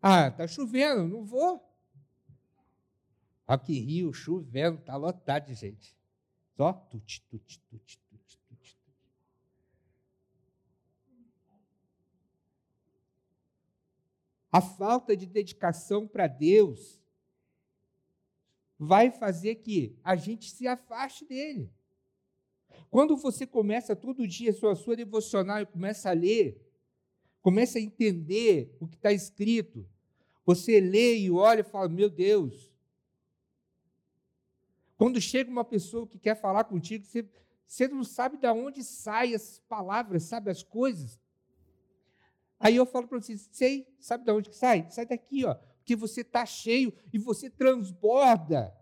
Ah, 0.00 0.28
está 0.28 0.46
chovendo, 0.46 1.06
não 1.06 1.24
vou. 1.24 1.60
Aqui 3.46 3.80
Rio, 3.80 4.12
chovendo, 4.12 4.78
está 4.78 4.96
lotado 4.96 5.46
de 5.46 5.54
gente. 5.54 5.96
Só 6.56 6.72
tut, 6.72 7.26
tut, 7.28 7.60
tut, 7.68 8.01
A 14.52 14.60
falta 14.60 15.16
de 15.16 15.24
dedicação 15.24 16.06
para 16.06 16.26
Deus 16.26 17.00
vai 18.78 19.10
fazer 19.10 19.54
que 19.56 19.96
a 20.04 20.14
gente 20.14 20.50
se 20.50 20.66
afaste 20.66 21.24
dele. 21.24 21.70
Quando 22.90 23.16
você 23.16 23.46
começa 23.46 23.96
todo 23.96 24.28
dia 24.28 24.50
a 24.50 24.52
sua, 24.52 24.74
sua 24.74 24.94
devocional 24.94 25.62
e 25.62 25.66
começa 25.66 26.10
a 26.10 26.12
ler, 26.12 26.60
começa 27.40 27.78
a 27.78 27.80
entender 27.80 28.76
o 28.78 28.86
que 28.86 28.96
está 28.96 29.10
escrito, 29.10 29.88
você 30.44 30.80
lê 30.80 31.16
e 31.16 31.30
olha 31.30 31.60
e 31.60 31.64
fala: 31.64 31.88
Meu 31.88 32.10
Deus. 32.10 32.70
Quando 34.98 35.18
chega 35.20 35.50
uma 35.50 35.64
pessoa 35.64 36.06
que 36.06 36.18
quer 36.18 36.34
falar 36.34 36.64
contigo, 36.64 37.06
você, 37.06 37.26
você 37.66 37.88
não 37.88 38.04
sabe 38.04 38.36
de 38.36 38.46
onde 38.48 38.84
saem 38.84 39.34
as 39.34 39.58
palavras, 39.68 40.24
sabe 40.24 40.50
as 40.50 40.62
coisas. 40.62 41.18
Aí 42.62 42.76
eu 42.76 42.86
falo 42.86 43.08
para 43.08 43.20
você: 43.20 43.36
Sei, 43.36 43.86
sabe 43.98 44.24
de 44.24 44.30
onde 44.30 44.48
que 44.48 44.56
sai? 44.56 44.88
Sai 44.88 45.04
daqui, 45.04 45.44
ó, 45.44 45.54
porque 45.54 45.96
você 45.96 46.20
está 46.20 46.46
cheio 46.46 46.94
e 47.12 47.18
você 47.18 47.50
transborda 47.50 48.72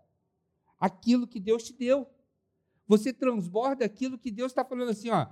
aquilo 0.79 1.27
que 1.27 1.39
Deus 1.39 1.63
te 1.63 1.73
deu. 1.73 2.07
Você 2.87 3.11
transborda 3.11 3.83
aquilo 3.83 4.19
que 4.19 4.29
Deus 4.29 4.51
está 4.51 4.63
falando 4.63 4.89
assim, 4.91 5.09
ó. 5.09 5.25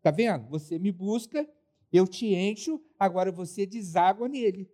Tá 0.00 0.12
vendo? 0.12 0.48
Você 0.48 0.78
me 0.78 0.92
busca, 0.92 1.48
eu 1.92 2.06
te 2.06 2.26
encho, 2.26 2.80
agora 2.98 3.32
você 3.32 3.66
deságua 3.66 4.28
nele. 4.28 4.70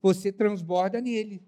Você 0.00 0.32
transborda 0.32 0.98
nele. 1.00 1.46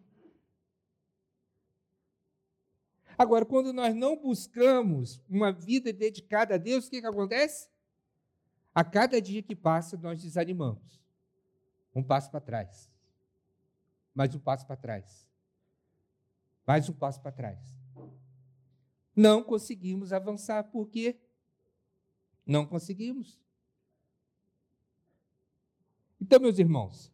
Agora, 3.16 3.46
quando 3.46 3.72
nós 3.72 3.94
não 3.94 4.16
buscamos 4.16 5.22
uma 5.28 5.52
vida 5.52 5.90
dedicada 5.90 6.56
a 6.56 6.58
Deus, 6.58 6.86
o 6.86 6.90
que, 6.90 7.00
que 7.00 7.06
acontece? 7.06 7.71
A 8.74 8.82
cada 8.82 9.20
dia 9.20 9.42
que 9.42 9.54
passa, 9.54 9.96
nós 9.96 10.22
desanimamos. 10.22 11.00
Um 11.94 12.02
passo 12.02 12.30
para 12.30 12.40
trás. 12.40 12.90
Mais 14.14 14.34
um 14.34 14.38
passo 14.38 14.66
para 14.66 14.76
trás. 14.76 15.28
Mais 16.66 16.88
um 16.88 16.92
passo 16.92 17.20
para 17.20 17.32
trás 17.32 17.82
não 19.14 19.42
conseguimos 19.42 20.12
avançar. 20.12 20.64
Por 20.64 20.88
quê? 20.88 21.20
Não 22.44 22.66
conseguimos. 22.66 23.40
Então, 26.20 26.40
meus 26.40 26.58
irmãos, 26.58 27.12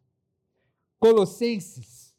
Colossenses, 0.99 2.15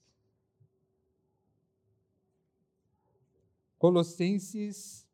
Colossenses 3.78 5.06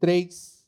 3. 0.00 0.63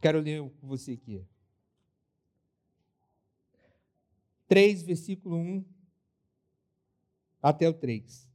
Quero 0.00 0.20
ler 0.20 0.42
com 0.60 0.66
você 0.68 0.92
aqui. 0.92 1.24
3, 4.46 4.82
versículo 4.82 5.36
1 5.36 5.64
até 7.42 7.68
o 7.68 7.74
3. 7.74 8.28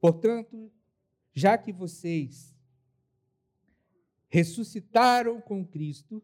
Portanto, 0.00 0.72
já 1.32 1.56
que 1.58 1.72
vocês 1.72 2.56
ressuscitaram 4.28 5.40
com 5.40 5.64
Cristo, 5.64 6.22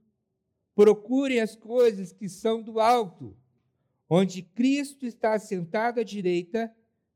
procurem 0.74 1.40
as 1.40 1.54
coisas 1.54 2.12
que 2.12 2.28
são 2.28 2.62
do 2.62 2.80
alto, 2.80 3.36
onde 4.08 4.42
Cristo 4.42 5.04
está 5.06 5.34
assentado 5.34 6.00
à 6.00 6.02
direita 6.02 6.74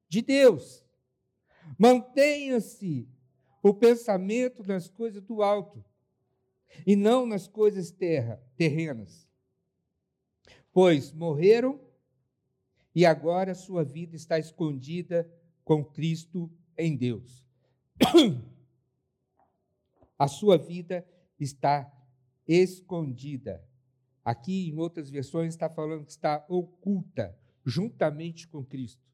de 0.09 0.21
Deus. 0.21 0.85
Mantenha-se 1.79 3.09
o 3.63 3.75
pensamento 3.75 4.67
nas 4.67 4.89
coisas 4.89 5.23
do 5.23 5.43
alto 5.43 5.85
e 6.87 6.97
não 6.97 7.27
nas 7.27 7.47
coisas 7.47 7.91
terra, 7.91 8.43
terrenas. 8.57 9.29
Pois 10.73 11.13
morreram 11.13 11.81
e 12.95 13.05
agora 13.05 13.55
sua 13.55 13.85
vida 13.85 14.17
está 14.17 14.39
escondida 14.39 15.31
com 15.65 15.85
Cristo 15.85 16.51
em 16.77 16.97
Deus. 16.97 17.45
A 20.19 20.29
sua 20.29 20.59
vida 20.59 21.07
está 21.39 21.91
escondida. 22.47 23.65
Aqui, 24.23 24.69
em 24.69 24.79
outras 24.79 25.09
versões, 25.09 25.55
está 25.55 25.69
falando 25.71 26.05
que 26.05 26.11
está 26.11 26.45
oculta, 26.49 27.35
juntamente 27.65 28.47
com 28.47 28.63
Cristo. 28.65 29.10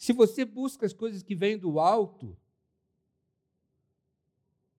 Se 0.00 0.12
você 0.14 0.46
busca 0.46 0.86
as 0.86 0.94
coisas 0.94 1.22
que 1.22 1.34
vêm 1.34 1.58
do 1.58 1.78
alto, 1.78 2.34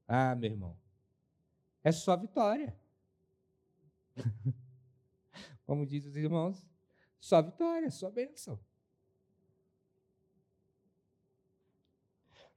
ah, 0.08 0.34
meu 0.34 0.50
irmão, 0.50 0.76
é 1.84 1.92
só 1.92 2.18
vitória. 2.18 2.76
Como 5.64 5.86
dizem 5.86 6.10
os 6.10 6.18
irmãos, 6.18 6.68
só 7.20 7.40
vitória, 7.40 7.92
só 7.92 8.10
bênção. 8.10 8.60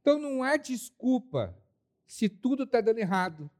Então 0.00 0.18
não 0.18 0.42
há 0.42 0.56
desculpa 0.56 1.54
se 2.06 2.30
tudo 2.30 2.62
está 2.62 2.80
dando 2.80 2.98
errado. 2.98 3.50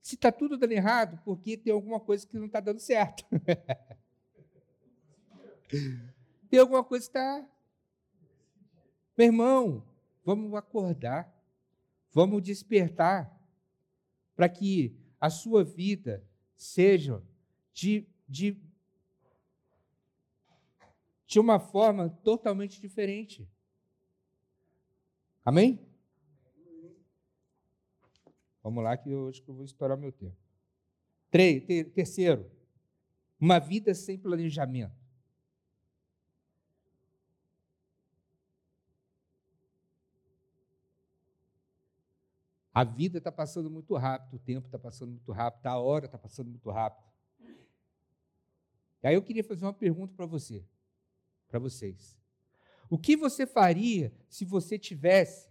Se 0.00 0.14
está 0.14 0.30
tudo 0.30 0.56
dando 0.56 0.70
errado, 0.70 1.20
porque 1.24 1.56
tem 1.56 1.72
alguma 1.72 1.98
coisa 1.98 2.24
que 2.24 2.38
não 2.38 2.46
está 2.46 2.60
dando 2.60 2.78
certo. 2.78 3.26
tem 6.48 6.60
alguma 6.60 6.84
coisa 6.84 7.04
que 7.04 7.18
está. 7.18 7.51
Meu 9.22 9.28
irmão, 9.28 9.84
vamos 10.24 10.52
acordar, 10.52 11.32
vamos 12.10 12.42
despertar, 12.42 13.40
para 14.34 14.48
que 14.48 14.96
a 15.20 15.30
sua 15.30 15.62
vida 15.62 16.26
seja 16.56 17.22
de, 17.72 18.04
de, 18.26 18.60
de 21.24 21.38
uma 21.38 21.60
forma 21.60 22.10
totalmente 22.10 22.80
diferente. 22.80 23.48
Amém? 25.44 25.78
Vamos 28.60 28.82
lá, 28.82 28.96
que 28.96 29.14
hoje 29.14 29.40
eu 29.46 29.54
vou 29.54 29.64
estourar 29.64 29.96
meu 29.96 30.10
tempo. 30.10 30.36
terceiro, 31.30 32.50
uma 33.38 33.60
vida 33.60 33.94
sem 33.94 34.18
planejamento. 34.18 35.01
A 42.74 42.84
vida 42.84 43.18
está 43.18 43.30
passando 43.30 43.70
muito 43.70 43.94
rápido, 43.96 44.36
o 44.36 44.38
tempo 44.38 44.66
está 44.66 44.78
passando 44.78 45.10
muito 45.10 45.30
rápido, 45.30 45.66
a 45.66 45.78
hora 45.78 46.06
está 46.06 46.16
passando 46.16 46.48
muito 46.48 46.70
rápido. 46.70 47.06
E 49.02 49.06
aí 49.06 49.14
eu 49.14 49.22
queria 49.22 49.44
fazer 49.44 49.64
uma 49.64 49.74
pergunta 49.74 50.14
para 50.14 50.24
você, 50.24 50.64
para 51.48 51.58
vocês. 51.58 52.16
O 52.88 52.96
que 52.96 53.16
você 53.16 53.46
faria 53.46 54.12
se 54.28 54.44
você 54.44 54.78
tivesse 54.78 55.50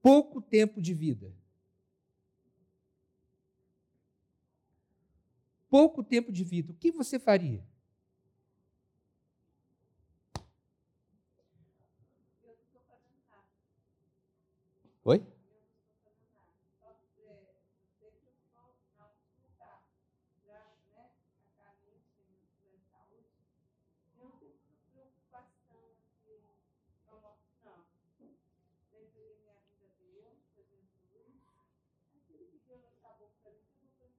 pouco 0.00 0.40
tempo 0.40 0.80
de 0.80 0.94
vida? 0.94 1.34
Pouco 5.68 6.02
tempo 6.02 6.32
de 6.32 6.44
vida, 6.44 6.72
o 6.72 6.76
que 6.76 6.90
você 6.90 7.18
faria? 7.18 7.62
Oi? 15.04 15.35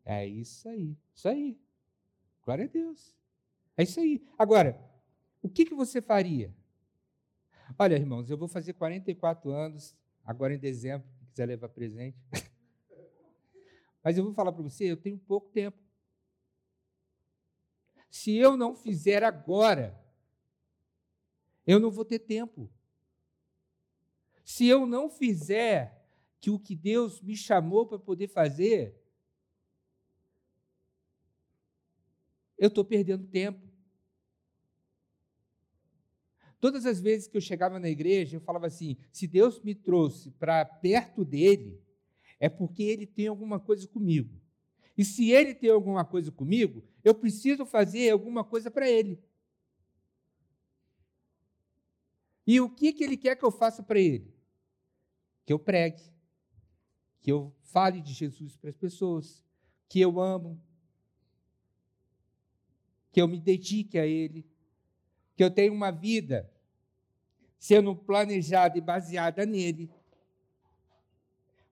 É 0.05 0.25
isso 0.25 0.69
aí, 0.69 0.97
isso 1.13 1.27
aí. 1.27 1.59
Glória 2.43 2.65
a 2.65 2.67
Deus. 2.67 3.15
É 3.75 3.83
isso 3.83 3.99
aí. 3.99 4.25
Agora, 4.37 4.79
o 5.41 5.49
que, 5.49 5.65
que 5.65 5.75
você 5.75 6.01
faria? 6.01 6.55
Olha, 7.77 7.95
irmãos, 7.95 8.29
eu 8.29 8.37
vou 8.37 8.47
fazer 8.47 8.73
44 8.73 9.51
anos, 9.51 9.95
agora 10.23 10.53
em 10.53 10.57
dezembro, 10.57 11.07
se 11.19 11.25
quiser 11.25 11.45
levar 11.45 11.69
presente. 11.69 12.17
Mas 14.01 14.17
eu 14.17 14.23
vou 14.23 14.33
falar 14.33 14.53
para 14.53 14.63
você, 14.63 14.85
eu 14.85 14.95
tenho 14.95 15.17
pouco 15.17 15.49
tempo. 15.49 15.77
Se 18.09 18.33
eu 18.35 18.55
não 18.55 18.73
fizer 18.73 19.23
agora, 19.23 20.01
eu 21.65 21.79
não 21.79 21.91
vou 21.91 22.05
ter 22.05 22.19
tempo. 22.19 22.71
Se 24.43 24.65
eu 24.65 24.85
não 24.85 25.09
fizer 25.09 25.96
que 26.47 26.51
o 26.51 26.57
que 26.57 26.77
Deus 26.77 27.21
me 27.21 27.35
chamou 27.35 27.85
para 27.85 27.99
poder 27.99 28.29
fazer, 28.29 28.95
eu 32.57 32.69
estou 32.69 32.85
perdendo 32.85 33.27
tempo. 33.27 33.67
Todas 36.57 36.85
as 36.85 37.01
vezes 37.01 37.27
que 37.27 37.35
eu 37.35 37.41
chegava 37.41 37.81
na 37.81 37.89
igreja, 37.89 38.37
eu 38.37 38.39
falava 38.39 38.65
assim: 38.65 38.95
se 39.11 39.27
Deus 39.27 39.61
me 39.61 39.75
trouxe 39.75 40.31
para 40.31 40.63
perto 40.63 41.25
dele, 41.25 41.83
é 42.39 42.47
porque 42.47 42.81
ele 42.81 43.05
tem 43.05 43.27
alguma 43.27 43.59
coisa 43.59 43.85
comigo. 43.85 44.39
E 44.97 45.03
se 45.03 45.31
ele 45.31 45.53
tem 45.53 45.69
alguma 45.69 46.05
coisa 46.05 46.31
comigo, 46.31 46.81
eu 47.03 47.13
preciso 47.13 47.65
fazer 47.65 48.09
alguma 48.09 48.45
coisa 48.45 48.71
para 48.71 48.89
ele. 48.89 49.21
E 52.47 52.61
o 52.61 52.69
que, 52.69 52.93
que 52.93 53.03
ele 53.03 53.17
quer 53.17 53.35
que 53.35 53.43
eu 53.43 53.51
faça 53.51 53.83
para 53.83 53.99
ele? 53.99 54.33
Que 55.45 55.51
eu 55.51 55.59
pregue, 55.59 56.16
que 57.21 57.31
eu 57.31 57.53
fale 57.61 58.01
de 58.01 58.13
Jesus 58.13 58.55
para 58.55 58.69
as 58.69 58.75
pessoas, 58.75 59.43
que 59.89 59.99
eu 59.99 60.19
amo, 60.19 60.61
que 63.11 63.21
eu 63.21 63.27
me 63.27 63.39
dedique 63.39 63.97
a 63.97 64.05
Ele, 64.05 64.45
que 65.35 65.43
eu 65.43 65.51
tenha 65.51 65.71
uma 65.71 65.91
vida 65.91 66.51
sendo 67.59 67.95
planejada 67.95 68.77
e 68.77 68.81
baseada 68.81 69.45
nele. 69.45 69.89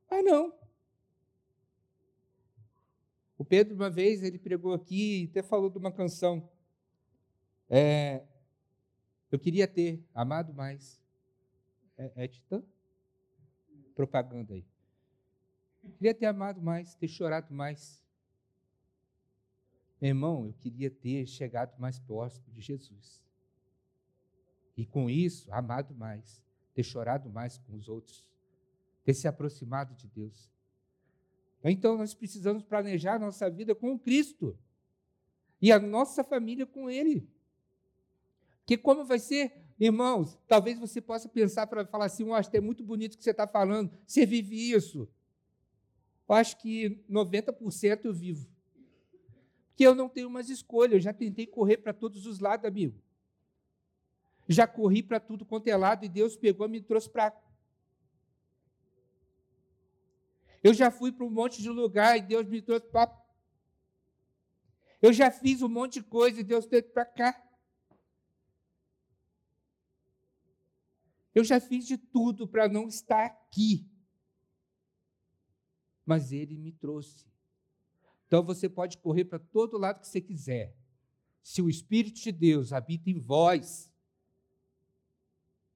Mas 0.10 0.24
não. 0.24 0.54
O 3.38 3.44
Pedro, 3.44 3.76
uma 3.76 3.90
vez, 3.90 4.24
ele 4.24 4.40
pregou 4.40 4.74
aqui 4.74 5.24
e 5.24 5.26
até 5.26 5.44
falou 5.44 5.70
de 5.70 5.78
uma 5.78 5.92
canção. 5.92 6.50
É, 7.70 8.24
eu 9.32 9.38
queria 9.38 9.68
ter 9.68 10.04
amado 10.14 10.54
mais. 10.54 11.02
É, 11.98 12.12
é 12.16 12.28
Titã? 12.28 12.64
Propaganda 13.94 14.54
aí. 14.54 14.66
Eu 15.86 15.92
queria 15.92 16.14
ter 16.14 16.26
amado 16.26 16.62
mais, 16.62 16.96
ter 16.96 17.08
chorado 17.08 17.54
mais. 17.54 18.04
Meu 20.02 20.10
irmão, 20.10 20.46
eu 20.48 20.54
queria 20.54 20.90
ter 20.90 21.26
chegado 21.28 21.80
mais 21.80 22.00
próximo 22.00 22.46
de 22.52 22.60
Jesus. 22.60 23.24
E 24.76 24.86
com 24.86 25.10
isso, 25.10 25.52
amado 25.54 25.94
mais, 25.94 26.44
ter 26.74 26.84
chorado 26.84 27.30
mais 27.30 27.58
com 27.60 27.76
os 27.76 27.88
outros, 27.88 28.28
ter 29.04 29.14
se 29.14 29.28
aproximado 29.28 29.94
de 29.96 30.08
Deus. 30.08 30.50
Então 31.64 31.98
nós 31.98 32.14
precisamos 32.14 32.64
planejar 32.64 33.16
a 33.16 33.20
nossa 33.20 33.50
vida 33.50 33.74
com 33.74 33.98
Cristo 33.98 34.58
e 35.62 35.72
a 35.72 35.80
nossa 35.80 36.24
família 36.24 36.66
com 36.66 36.90
Ele. 36.90 37.28
Que 38.66 38.78
como 38.78 39.06
vai 39.06 39.20
ser, 39.20 39.54
irmãos, 39.80 40.38
talvez 40.48 40.78
você 40.78 41.00
possa 41.00 41.30
pensar 41.30 41.68
para 41.68 41.86
falar 41.86 42.06
assim, 42.06 42.24
eu 42.24 42.34
acho 42.34 42.50
que 42.50 42.58
é 42.58 42.62
muito 42.62 42.84
bonito 42.84 43.14
o 43.14 43.18
que 43.18 43.24
você 43.24 43.32
está 43.32 43.48
falando, 43.48 43.92
você 44.06 44.26
vive 44.26 44.72
isso. 44.72 45.08
Eu 46.28 46.36
acho 46.36 46.58
que 46.58 47.04
90% 47.10 48.06
eu 48.06 48.14
vivo 48.14 48.56
que 49.76 49.84
eu 49.84 49.94
não 49.94 50.08
tenho 50.08 50.30
mais 50.30 50.50
escolha. 50.50 50.96
Eu 50.96 51.00
já 51.00 51.14
tentei 51.14 51.46
correr 51.46 51.78
para 51.78 51.94
todos 51.94 52.26
os 52.26 52.40
lados, 52.40 52.66
amigo. 52.66 53.00
Já 54.48 54.66
corri 54.68 55.04
para 55.04 55.20
tudo 55.20 55.46
quanto 55.46 55.68
é 55.68 55.76
lado 55.76 56.06
e 56.06 56.10
Deus 56.10 56.36
pegou 56.36 56.66
e 56.68 56.70
me 56.70 56.82
trouxe 56.82 57.10
para. 57.10 57.36
Eu 60.64 60.74
já 60.74 60.90
fui 60.90 61.12
para 61.12 61.26
um 61.26 61.30
monte 61.30 61.62
de 61.62 61.70
lugar 61.70 62.18
e 62.18 62.22
Deus 62.22 62.48
me 62.48 62.62
trouxe 62.62 62.88
para. 62.88 63.24
Eu 65.02 65.12
já 65.12 65.30
fiz 65.30 65.62
um 65.62 65.70
monte 65.70 65.96
de 65.96 66.04
coisa 66.04 66.40
e 66.40 66.44
Deus 66.44 66.66
trouxe 66.66 66.90
para 66.90 67.06
cá. 67.06 67.42
Eu 71.34 71.44
já 71.44 71.60
fiz 71.60 71.86
de 71.86 71.98
tudo 71.98 72.48
para 72.48 72.70
não 72.70 72.88
estar 72.88 73.26
aqui. 73.26 73.86
Mas 76.06 76.32
Ele 76.32 76.58
me 76.58 76.72
trouxe. 76.72 77.26
Então 78.28 78.44
você 78.44 78.68
pode 78.68 78.98
correr 78.98 79.26
para 79.26 79.40
todo 79.40 79.78
lado 79.78 80.00
que 80.00 80.08
você 80.08 80.22
quiser. 80.22 80.76
Se 81.42 81.62
o 81.62 81.70
Espírito 81.70 82.22
de 82.22 82.32
Deus 82.32 82.74
habita 82.74 83.10
em 83.10 83.20
vós, 83.20 83.92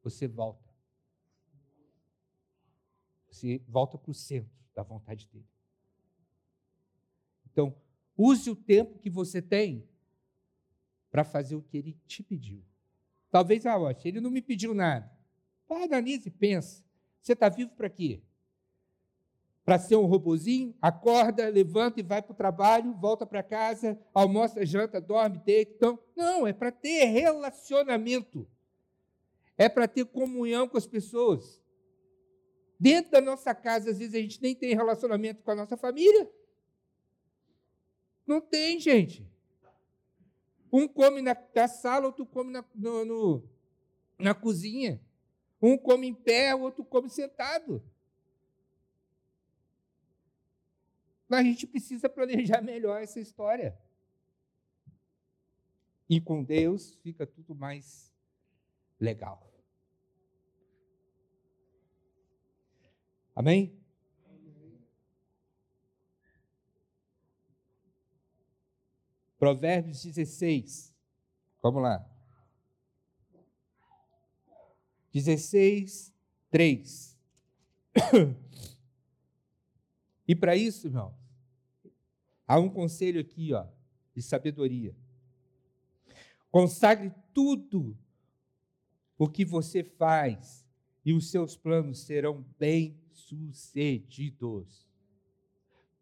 você 0.01 0.27
volta. 0.27 0.67
Você 3.29 3.61
volta 3.67 3.97
para 3.97 4.11
o 4.11 4.13
centro 4.13 4.51
da 4.73 4.83
vontade 4.83 5.27
dele. 5.27 5.47
Então, 7.51 7.75
use 8.17 8.49
o 8.49 8.55
tempo 8.55 8.97
que 8.99 9.09
você 9.09 9.41
tem 9.41 9.87
para 11.11 11.23
fazer 11.23 11.55
o 11.55 11.61
que 11.61 11.77
ele 11.77 11.93
te 12.07 12.23
pediu. 12.23 12.63
Talvez, 13.29 13.65
ah, 13.65 13.77
ele 14.03 14.19
não 14.19 14.31
me 14.31 14.41
pediu 14.41 14.73
nada. 14.73 15.11
Analise 15.69 16.29
e 16.29 16.31
pensa. 16.31 16.83
Você 17.21 17.33
está 17.33 17.47
vivo 17.47 17.71
para 17.75 17.89
quê? 17.89 18.21
Para 19.69 19.77
ser 19.77 19.97
um 19.97 20.07
robozinho, 20.07 20.75
acorda, 20.81 21.47
levanta 21.47 21.99
e 21.99 22.03
vai 22.03 22.23
para 22.23 22.31
o 22.31 22.35
trabalho, 22.35 22.91
volta 22.95 23.23
para 23.23 23.43
casa, 23.43 23.99
almoça, 24.11 24.65
janta, 24.65 24.99
dorme, 24.99 25.37
deita. 25.37 25.73
Então, 25.75 25.99
não, 26.15 26.47
é 26.47 26.51
para 26.51 26.71
ter 26.71 27.05
relacionamento. 27.05 28.47
é 29.55 29.69
para 29.69 29.87
ter 29.87 30.05
comunhão 30.05 30.67
com 30.67 30.75
as 30.75 30.87
pessoas. 30.87 31.61
Dentro 32.79 33.11
da 33.11 33.21
nossa 33.21 33.53
casa, 33.53 33.91
às 33.91 33.99
vezes 33.99 34.15
a 34.15 34.17
gente 34.17 34.41
nem 34.41 34.55
tem 34.55 34.73
relacionamento 34.73 35.43
com 35.43 35.51
a 35.51 35.55
nossa 35.55 35.77
família. 35.77 36.27
Não 38.25 38.41
tem, 38.41 38.79
gente. 38.79 39.23
Um 40.73 40.87
come 40.87 41.21
na, 41.21 41.37
na 41.53 41.67
sala, 41.67 42.07
outro 42.07 42.25
come 42.25 42.51
na, 42.51 42.65
no, 42.73 43.05
no, 43.05 43.43
na 44.17 44.33
cozinha. 44.33 44.99
Um 45.61 45.77
come 45.77 46.07
em 46.07 46.13
pé, 46.15 46.55
outro 46.55 46.83
come 46.83 47.07
sentado. 47.07 47.83
Mas 51.29 51.41
a 51.41 51.43
gente 51.43 51.67
precisa 51.67 52.09
planejar 52.09 52.59
melhor 52.59 53.03
essa 53.03 53.19
história. 53.19 53.77
E 56.09 56.19
com 56.19 56.43
Deus 56.43 56.95
fica 56.95 57.27
tudo 57.27 57.53
mais 57.53 58.11
legal. 58.99 59.47
Amém? 63.35 63.79
Provérbios 69.37 70.03
16. 70.03 70.93
Vamos 71.61 71.83
lá. 71.83 72.03
16, 75.13 76.11
3. 76.49 77.17
E 80.27 80.35
para 80.35 80.55
isso, 80.55 80.85
irmão, 80.85 81.18
há 82.49 82.59
um 82.59 82.67
conselho 82.67 83.21
aqui, 83.21 83.53
ó, 83.53 83.65
de 84.15 84.23
sabedoria. 84.23 84.95
Consagre 86.49 87.13
tudo 87.31 87.95
o 89.19 89.29
que 89.29 89.45
você 89.45 89.83
faz 89.83 90.65
e 91.05 91.13
os 91.13 91.29
seus 91.29 91.55
planos 91.55 91.99
serão 91.99 92.43
bem-sucedidos. 92.57 94.89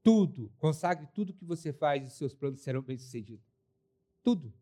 Tudo, 0.02 0.50
consagre 0.58 1.06
tudo 1.14 1.34
que 1.34 1.44
você 1.44 1.74
faz 1.74 2.04
e 2.04 2.06
os 2.06 2.14
seus 2.14 2.34
planos 2.34 2.62
serão 2.62 2.82
bem-sucedidos. 2.82 3.46
Tudo. 4.24 4.54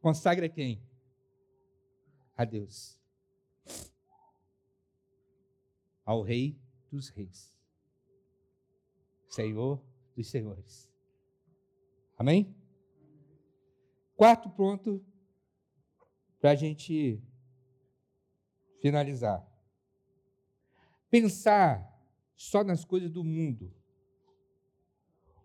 Consagre 0.00 0.46
a 0.46 0.48
quem? 0.48 0.80
A 2.34 2.46
Deus. 2.46 2.98
Ao 6.06 6.22
Rei 6.22 6.58
dos 6.90 7.10
Reis. 7.10 7.57
Senhor 9.38 9.80
dos 10.16 10.28
Senhores. 10.28 10.90
Amém? 12.16 12.56
Quarto 14.16 14.50
ponto 14.50 15.00
para 16.40 16.50
a 16.50 16.54
gente 16.56 17.22
finalizar. 18.82 19.46
Pensar 21.08 21.88
só 22.34 22.64
nas 22.64 22.84
coisas 22.84 23.08
do 23.08 23.22
mundo. 23.22 23.72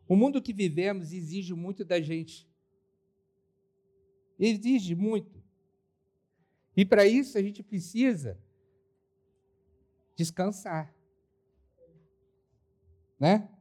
O 0.07 0.15
mundo 0.15 0.41
que 0.41 0.53
vivemos 0.53 1.13
exige 1.13 1.53
muito 1.53 1.85
da 1.85 2.01
gente. 2.01 2.49
Exige 4.39 4.95
muito. 4.95 5.39
E 6.75 6.83
para 6.83 7.05
isso 7.05 7.37
a 7.37 7.43
gente 7.43 7.61
precisa 7.61 8.41
descansar. 10.15 10.91
Né? 13.19 13.52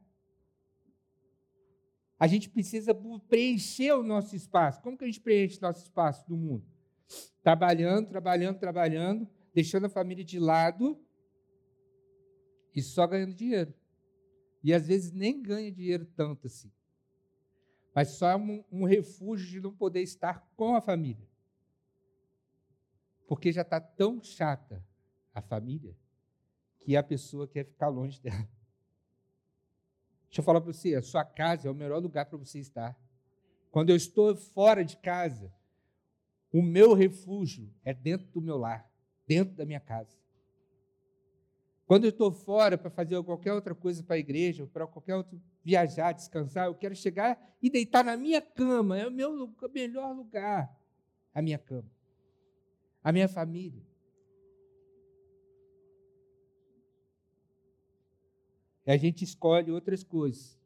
A 2.23 2.27
gente 2.27 2.49
precisa 2.49 2.95
preencher 3.27 3.91
o 3.91 4.01
nosso 4.01 4.33
espaço. 4.33 4.81
Como 4.81 4.97
que 4.97 5.03
a 5.03 5.07
gente 5.07 5.19
preenche 5.19 5.57
o 5.57 5.61
nosso 5.61 5.83
espaço 5.83 6.25
do 6.25 6.37
mundo? 6.37 6.65
Trabalhando, 7.41 8.07
trabalhando, 8.07 8.59
trabalhando, 8.59 9.27
deixando 9.53 9.87
a 9.87 9.89
família 9.89 10.23
de 10.23 10.39
lado 10.39 10.97
e 12.73 12.81
só 12.81 13.05
ganhando 13.05 13.33
dinheiro. 13.33 13.73
E 14.63 14.73
às 14.73 14.87
vezes 14.87 15.11
nem 15.11 15.41
ganha 15.41 15.69
dinheiro 15.69 16.05
tanto 16.15 16.47
assim. 16.47 16.71
Mas 17.93 18.11
só 18.11 18.29
é 18.29 18.37
um, 18.37 18.63
um 18.71 18.85
refúgio 18.85 19.45
de 19.45 19.59
não 19.59 19.75
poder 19.75 20.01
estar 20.01 20.49
com 20.55 20.77
a 20.77 20.81
família. 20.81 21.27
Porque 23.27 23.51
já 23.51 23.63
está 23.63 23.81
tão 23.81 24.23
chata 24.23 24.81
a 25.33 25.41
família 25.41 25.93
que 26.79 26.95
a 26.95 27.03
pessoa 27.03 27.49
quer 27.49 27.65
ficar 27.65 27.89
longe 27.89 28.21
dela. 28.21 28.47
Deixa 30.33 30.41
eu 30.41 30.45
falar 30.45 30.61
para 30.61 30.73
você, 30.73 30.95
a 30.95 31.01
sua 31.03 31.23
casa 31.23 31.67
é 31.67 31.71
o 31.71 31.75
melhor 31.75 32.01
lugar 32.01 32.25
para 32.25 32.39
você 32.39 32.57
estar. 32.57 32.97
Quando 33.69 33.91
eu 33.91 33.95
estou 33.95 34.35
fora 34.35 34.83
de 34.83 34.97
casa, 34.97 35.53
o 36.51 36.59
meu 36.59 36.95
refúgio 36.95 37.71
é 37.85 37.93
dentro 37.93 38.25
do 38.31 38.41
meu 38.41 38.57
lar, 38.57 38.91
dentro 39.27 39.53
da 39.53 39.63
minha 39.63 39.79
casa. 39.79 40.17
Quando 41.85 42.05
eu 42.05 42.09
estou 42.09 42.31
fora 42.31 42.79
para 42.79 42.89
fazer 42.89 43.21
qualquer 43.21 43.53
outra 43.53 43.75
coisa 43.75 44.01
para 44.01 44.15
a 44.15 44.17
igreja, 44.17 44.65
para 44.65 44.87
qualquer 44.87 45.17
outro 45.17 45.39
viajar, 45.63 46.13
descansar, 46.13 46.65
eu 46.65 46.73
quero 46.73 46.95
chegar 46.95 47.39
e 47.61 47.69
deitar 47.69 48.03
na 48.03 48.17
minha 48.17 48.41
cama. 48.41 48.97
É 48.97 49.07
o 49.07 49.11
meu 49.11 49.53
melhor 49.71 50.15
lugar, 50.15 50.75
a 51.31 51.43
minha 51.43 51.59
cama. 51.59 51.91
A 53.03 53.11
minha 53.11 53.29
família. 53.29 53.83
E 58.85 58.91
a 58.91 58.97
gente 58.97 59.23
escolhe 59.23 59.71
outras 59.71 60.03
coisas. 60.03 60.59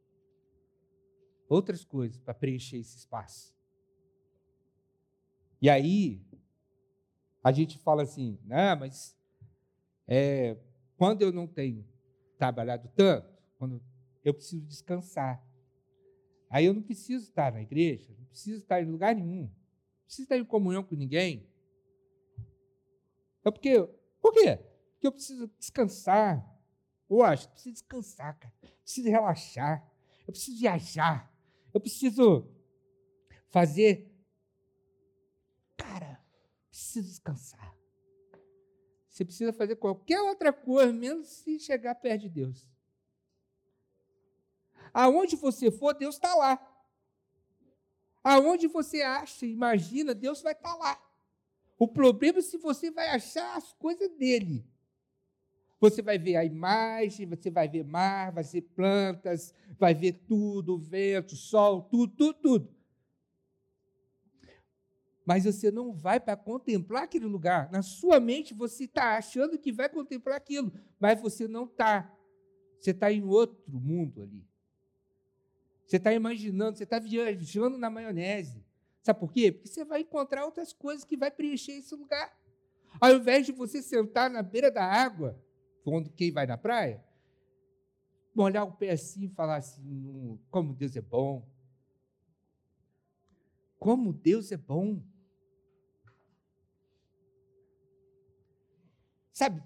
Outras 1.47 1.83
coisas 1.83 2.17
para 2.19 2.33
preencher 2.33 2.77
esse 2.77 2.97
espaço. 2.97 3.55
E 5.61 5.69
aí, 5.69 6.21
a 7.43 7.51
gente 7.51 7.77
fala 7.79 8.03
assim, 8.03 8.37
não, 8.43 8.79
mas 8.79 9.17
é, 10.07 10.57
quando 10.97 11.21
eu 11.21 11.31
não 11.31 11.47
tenho 11.47 11.85
trabalhado 12.37 12.89
tanto, 12.95 13.33
quando 13.57 13.81
eu 14.23 14.33
preciso 14.33 14.65
descansar. 14.65 15.43
Aí 16.49 16.65
eu 16.65 16.73
não 16.73 16.81
preciso 16.81 17.25
estar 17.25 17.51
na 17.51 17.61
igreja, 17.61 18.13
não 18.17 18.25
preciso 18.25 18.59
estar 18.59 18.81
em 18.81 18.85
lugar 18.85 19.15
nenhum, 19.15 19.43
não 19.43 20.05
preciso 20.05 20.23
estar 20.23 20.37
em 20.37 20.45
comunhão 20.45 20.83
com 20.83 20.95
ninguém. 20.95 21.47
É 23.43 23.51
porque, 23.51 23.81
por 24.21 24.33
quê? 24.33 24.57
Porque 24.93 25.07
eu 25.07 25.11
preciso 25.11 25.47
descansar. 25.57 26.45
Eu 27.09 27.23
acho, 27.23 27.49
preciso 27.49 27.73
descansar, 27.73 28.37
cara. 28.37 28.53
Preciso 28.83 29.09
relaxar. 29.09 29.89
Eu 30.27 30.33
preciso 30.33 30.59
viajar. 30.59 31.33
Eu 31.73 31.79
preciso 31.79 32.49
fazer 33.49 34.07
Preciso 36.77 37.07
descansar. 37.07 37.75
Você 39.09 39.25
precisa 39.25 39.51
fazer 39.51 39.77
qualquer 39.77 40.21
outra 40.21 40.53
coisa, 40.53 40.93
menos 40.93 41.27
se 41.27 41.59
chegar 41.59 41.95
perto 41.95 42.21
de 42.21 42.29
Deus. 42.29 42.69
Aonde 44.93 45.35
você 45.35 45.71
for, 45.71 45.95
Deus 45.95 46.15
está 46.15 46.35
lá. 46.35 46.59
Aonde 48.23 48.67
você 48.67 49.01
acha, 49.01 49.45
imagina, 49.45 50.13
Deus 50.13 50.41
vai 50.41 50.53
estar 50.53 50.69
tá 50.69 50.75
lá. 50.75 51.03
O 51.79 51.87
problema 51.87 52.39
é 52.39 52.43
se 52.43 52.57
você 52.57 52.91
vai 52.91 53.09
achar 53.09 53.57
as 53.57 53.73
coisas 53.73 54.11
dele. 54.11 54.63
Você 55.79 56.01
vai 56.01 56.17
ver 56.17 56.35
a 56.37 56.45
imagem, 56.45 57.27
você 57.27 57.51
vai 57.51 57.67
ver 57.67 57.83
mar, 57.83 58.31
vai 58.31 58.43
ver 58.43 58.61
plantas, 58.61 59.53
vai 59.77 59.93
ver 59.93 60.13
tudo, 60.27 60.77
vento, 60.77 61.35
sol, 61.35 61.83
tudo, 61.83 62.13
tudo, 62.15 62.33
tudo 62.33 62.77
mas 65.27 65.43
você 65.43 65.69
não 65.69 65.91
vai 65.91 66.21
para 66.21 66.37
contemplar 66.37 67.03
aquele 67.03 67.25
lugar. 67.25 67.69
Na 67.69 67.81
sua 67.81 68.17
mente 68.17 68.53
você 68.53 68.85
está 68.85 69.17
achando 69.17 69.59
que 69.59 69.73
vai 69.73 69.89
contemplar 69.89 70.37
aquilo, 70.37 70.71
mas 70.97 71.19
você 71.19 71.49
não 71.49 71.65
está. 71.65 72.09
Você 72.79 72.91
está 72.91 73.11
em 73.11 73.25
outro 73.25 73.77
mundo 73.77 74.21
ali. 74.21 74.47
Você 75.85 75.97
está 75.97 76.13
imaginando, 76.13 76.77
você 76.77 76.85
está 76.85 76.97
viajando 76.97 77.77
na 77.77 77.89
maionese. 77.89 78.63
Sabe 79.03 79.19
por 79.19 79.33
quê? 79.33 79.51
Porque 79.51 79.67
você 79.67 79.83
vai 79.83 79.99
encontrar 79.99 80.45
outras 80.45 80.71
coisas 80.71 81.03
que 81.03 81.17
vai 81.17 81.29
preencher 81.29 81.73
esse 81.73 81.93
lugar. 81.93 82.33
Ao 82.97 83.13
invés 83.13 83.45
de 83.45 83.51
você 83.51 83.81
sentar 83.81 84.29
na 84.29 84.41
beira 84.41 84.71
da 84.71 84.85
água, 84.85 85.37
quando 85.89 86.09
quem 86.09 86.33
vai 86.33 86.45
na 86.45 86.57
praia, 86.57 87.01
molhar 88.35 88.67
o 88.67 88.73
pé 88.73 88.91
assim 88.91 89.23
e 89.23 89.29
falar 89.29 89.55
assim, 89.55 89.81
hum, 89.81 90.37
como 90.51 90.73
Deus 90.73 90.97
é 90.97 91.01
bom. 91.01 91.47
Como 93.79 94.11
Deus 94.11 94.51
é 94.51 94.57
bom. 94.57 95.01
Sabe, 99.31 99.63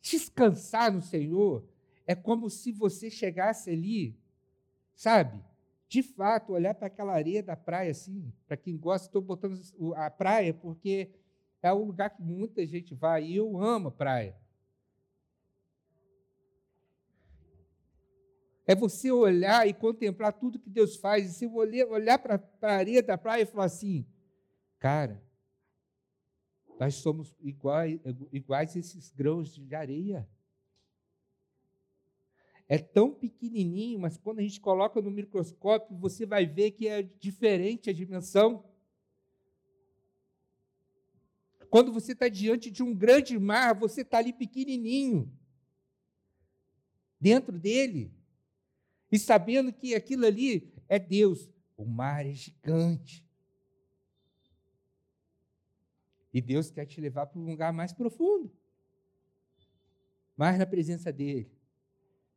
descansar 0.00 0.92
no 0.92 1.02
Senhor 1.02 1.68
é 2.06 2.14
como 2.14 2.48
se 2.48 2.70
você 2.70 3.10
chegasse 3.10 3.68
ali, 3.68 4.16
sabe? 4.94 5.44
De 5.88 6.00
fato, 6.00 6.52
olhar 6.52 6.76
para 6.76 6.86
aquela 6.86 7.12
areia 7.12 7.42
da 7.42 7.56
praia 7.56 7.90
assim, 7.90 8.32
para 8.46 8.56
quem 8.56 8.76
gosta, 8.76 9.08
estou 9.08 9.20
botando 9.20 9.60
a 9.96 10.08
praia 10.12 10.54
porque 10.54 11.10
é 11.60 11.72
o 11.72 11.82
lugar 11.82 12.10
que 12.10 12.22
muita 12.22 12.64
gente 12.64 12.94
vai 12.94 13.24
e 13.24 13.34
eu 13.34 13.60
amo 13.60 13.88
a 13.88 13.90
praia. 13.90 14.45
É 18.66 18.74
você 18.74 19.12
olhar 19.12 19.66
e 19.68 19.72
contemplar 19.72 20.32
tudo 20.32 20.58
que 20.58 20.68
Deus 20.68 20.96
faz, 20.96 21.40
e 21.40 21.48
você 21.48 21.84
olhar 21.84 22.18
para 22.18 22.42
a 22.62 22.72
areia 22.72 23.02
da 23.02 23.16
praia 23.16 23.42
e 23.42 23.46
falar 23.46 23.66
assim: 23.66 24.04
cara, 24.78 25.22
Nós 26.78 26.96
somos 26.96 27.34
iguais, 27.40 27.98
iguais 28.32 28.76
a 28.76 28.78
esses 28.78 29.10
grãos 29.10 29.54
de 29.54 29.74
areia. 29.74 30.28
É 32.68 32.78
tão 32.78 33.14
pequenininho, 33.14 34.00
mas 34.00 34.18
quando 34.18 34.40
a 34.40 34.42
gente 34.42 34.60
coloca 34.60 35.00
no 35.00 35.10
microscópio, 35.10 35.96
você 35.96 36.26
vai 36.26 36.44
ver 36.44 36.72
que 36.72 36.88
é 36.88 37.02
diferente 37.02 37.88
a 37.88 37.92
dimensão. 37.92 38.64
Quando 41.70 41.92
você 41.92 42.12
está 42.12 42.28
diante 42.28 42.70
de 42.70 42.82
um 42.82 42.94
grande 42.94 43.38
mar, 43.38 43.74
você 43.74 44.00
está 44.00 44.18
ali 44.18 44.32
pequenininho, 44.32 45.32
dentro 47.20 47.58
dele, 47.58 48.15
e 49.10 49.18
sabendo 49.18 49.72
que 49.72 49.94
aquilo 49.94 50.26
ali 50.26 50.72
é 50.88 50.98
Deus. 50.98 51.48
O 51.76 51.84
mar 51.84 52.26
é 52.26 52.32
gigante. 52.32 53.24
E 56.32 56.40
Deus 56.40 56.70
quer 56.70 56.84
te 56.86 57.00
levar 57.00 57.26
para 57.26 57.38
um 57.38 57.44
lugar 57.44 57.72
mais 57.72 57.92
profundo. 57.92 58.52
Mais 60.36 60.58
na 60.58 60.66
presença 60.66 61.12
dele. 61.12 61.50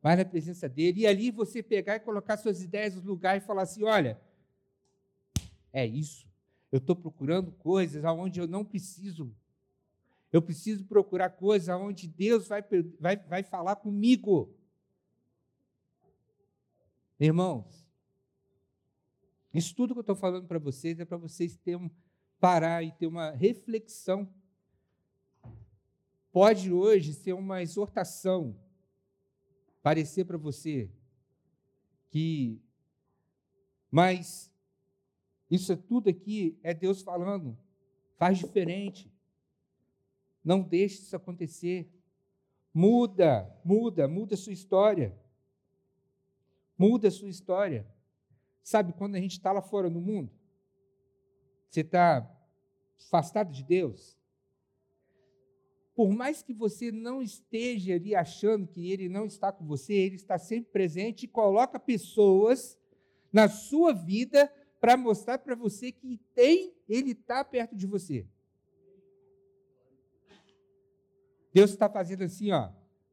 Mais 0.02 0.18
na 0.18 0.24
presença 0.24 0.68
dele. 0.68 1.02
E 1.02 1.06
ali 1.06 1.30
você 1.30 1.62
pegar 1.62 1.96
e 1.96 2.00
colocar 2.00 2.36
suas 2.36 2.62
ideias 2.62 2.94
no 2.94 3.02
lugar 3.02 3.36
e 3.36 3.40
falar 3.40 3.62
assim: 3.62 3.84
olha, 3.84 4.20
é 5.72 5.86
isso. 5.86 6.26
Eu 6.72 6.78
estou 6.78 6.96
procurando 6.96 7.50
coisas 7.52 8.04
aonde 8.04 8.40
eu 8.40 8.46
não 8.46 8.64
preciso. 8.64 9.34
Eu 10.32 10.40
preciso 10.40 10.84
procurar 10.84 11.30
coisas 11.30 11.68
aonde 11.68 12.06
Deus 12.06 12.46
vai, 12.46 12.64
vai, 12.98 13.16
vai 13.16 13.42
falar 13.42 13.76
comigo. 13.76 14.54
Irmãos, 17.22 17.86
isso 19.52 19.76
tudo 19.76 19.92
que 19.92 19.98
eu 19.98 20.00
estou 20.00 20.16
falando 20.16 20.46
para 20.46 20.58
vocês 20.58 20.98
é 20.98 21.04
para 21.04 21.18
vocês 21.18 21.54
terem 21.58 21.90
parar 22.40 22.82
e 22.82 22.92
ter 22.92 23.06
uma 23.06 23.32
reflexão. 23.32 24.26
Pode 26.32 26.72
hoje 26.72 27.12
ser 27.12 27.34
uma 27.34 27.60
exortação, 27.60 28.58
parecer 29.82 30.24
para 30.24 30.38
você 30.38 30.90
que, 32.08 32.58
mas 33.90 34.50
isso 35.50 35.74
é 35.74 35.76
tudo 35.76 36.08
aqui 36.08 36.58
é 36.62 36.72
Deus 36.72 37.02
falando, 37.02 37.54
faz 38.16 38.38
diferente. 38.38 39.12
Não 40.42 40.62
deixe 40.62 41.02
isso 41.02 41.14
acontecer. 41.14 41.92
Muda, 42.72 43.54
muda, 43.62 44.08
muda 44.08 44.36
a 44.36 44.38
sua 44.38 44.54
história. 44.54 45.14
Muda 46.80 47.08
a 47.08 47.10
sua 47.10 47.28
história. 47.28 47.86
Sabe, 48.62 48.94
quando 48.94 49.14
a 49.14 49.20
gente 49.20 49.32
está 49.32 49.52
lá 49.52 49.60
fora 49.60 49.90
no 49.90 50.00
mundo, 50.00 50.32
você 51.68 51.82
está 51.82 52.26
afastado 52.98 53.52
de 53.52 53.62
Deus? 53.62 54.18
Por 55.94 56.08
mais 56.08 56.42
que 56.42 56.54
você 56.54 56.90
não 56.90 57.20
esteja 57.20 57.96
ali 57.96 58.14
achando 58.14 58.66
que 58.66 58.90
Ele 58.90 59.10
não 59.10 59.26
está 59.26 59.52
com 59.52 59.66
você, 59.66 59.92
Ele 59.92 60.16
está 60.16 60.38
sempre 60.38 60.72
presente 60.72 61.24
e 61.24 61.28
coloca 61.28 61.78
pessoas 61.78 62.78
na 63.30 63.46
sua 63.46 63.92
vida 63.92 64.50
para 64.80 64.96
mostrar 64.96 65.36
para 65.36 65.54
você 65.54 65.92
que 65.92 66.16
tem, 66.34 66.74
Ele 66.88 67.10
está 67.10 67.44
perto 67.44 67.76
de 67.76 67.86
você. 67.86 68.26
Deus 71.52 71.72
está 71.72 71.90
fazendo 71.90 72.24
assim, 72.24 72.50
ó, 72.52 72.70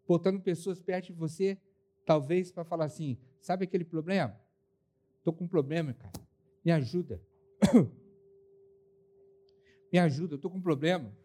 botando 0.08 0.40
pessoas 0.40 0.82
perto 0.82 1.08
de 1.08 1.14
você, 1.14 1.60
talvez 2.06 2.50
para 2.50 2.64
falar 2.64 2.86
assim: 2.86 3.18
sabe 3.48 3.64
aquele 3.64 3.86
problema? 3.86 4.38
Estou 5.20 5.34
com 5.34 5.46
um 5.46 5.48
problema, 5.48 5.94
cara. 5.94 6.20
Me 6.66 6.72
ajuda. 6.72 7.22
Me 9.90 9.98
ajuda, 10.00 10.36
estou 10.36 10.52
com 10.52 10.58
um 10.58 10.62
problema. 10.62 11.16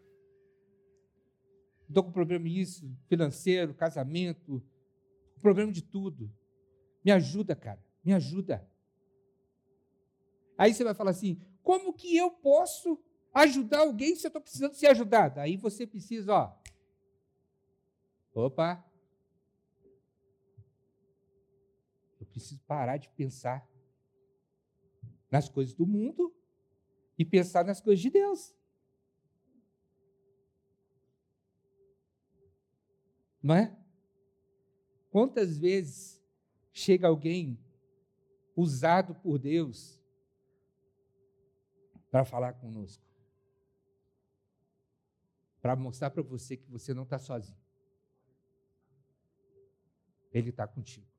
Estou 1.85 2.01
com 2.01 2.09
um 2.11 2.13
problema 2.13 2.47
isso, 2.47 2.89
financeiro, 3.09 3.73
casamento, 3.73 4.63
problema 5.41 5.69
de 5.69 5.81
tudo. 5.81 6.31
Me 7.03 7.11
ajuda, 7.11 7.57
cara, 7.57 7.83
me 8.01 8.13
ajuda. 8.13 8.65
Aí 10.57 10.73
você 10.73 10.85
vai 10.85 10.93
falar 10.93 11.11
assim: 11.11 11.41
como 11.61 11.93
que 11.93 12.15
eu 12.15 12.31
posso 12.31 12.97
ajudar 13.33 13.79
alguém 13.79 14.15
se 14.15 14.25
eu 14.25 14.29
estou 14.29 14.41
precisando 14.41 14.75
ser 14.75 14.87
ajudado? 14.87 15.41
Aí 15.41 15.57
você 15.57 15.85
precisa, 15.85 16.33
ó. 16.33 16.57
Opa! 18.33 18.81
Eu 22.22 22.22
preciso 22.33 22.59
parar 22.61 22.97
de 22.97 23.09
pensar 23.09 23.67
nas 25.29 25.47
coisas 25.47 25.73
do 25.73 25.85
mundo 25.85 26.35
e 27.17 27.23
pensar 27.23 27.63
nas 27.63 27.79
coisas 27.79 28.01
de 28.01 28.09
Deus. 28.09 28.55
Não 33.41 33.55
é? 33.55 33.77
Quantas 35.11 35.57
vezes 35.57 36.21
chega 36.71 37.07
alguém 37.07 37.59
usado 38.55 39.13
por 39.13 39.37
Deus 39.37 40.01
para 42.09 42.25
falar 42.25 42.53
conosco? 42.53 43.03
Para 45.61 45.75
mostrar 45.75 46.09
para 46.09 46.23
você 46.23 46.57
que 46.57 46.69
você 46.69 46.93
não 46.93 47.03
está 47.03 47.19
sozinho. 47.19 47.61
Ele 50.31 50.49
está 50.49 50.67
contigo. 50.67 51.12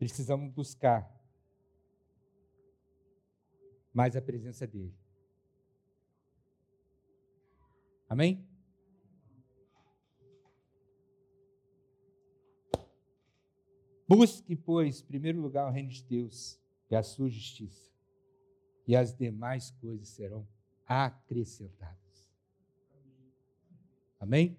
Precisamos 0.00 0.50
buscar 0.54 1.14
mais 3.92 4.16
a 4.16 4.22
presença 4.22 4.66
dele. 4.66 4.94
Amém? 8.08 8.42
Busque, 14.08 14.56
pois, 14.56 15.02
em 15.02 15.04
primeiro 15.04 15.38
lugar 15.38 15.68
o 15.68 15.70
reino 15.70 15.90
de 15.90 16.02
Deus 16.02 16.58
e 16.90 16.96
a 16.96 17.02
sua 17.02 17.28
justiça, 17.28 17.92
e 18.86 18.96
as 18.96 19.14
demais 19.14 19.70
coisas 19.70 20.08
serão 20.08 20.48
acrescentadas. 20.86 22.26
Amém? 24.18 24.56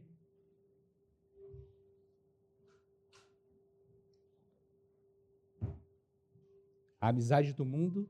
A 7.02 7.08
amizade 7.10 7.52
do 7.52 7.66
mundo 7.66 8.08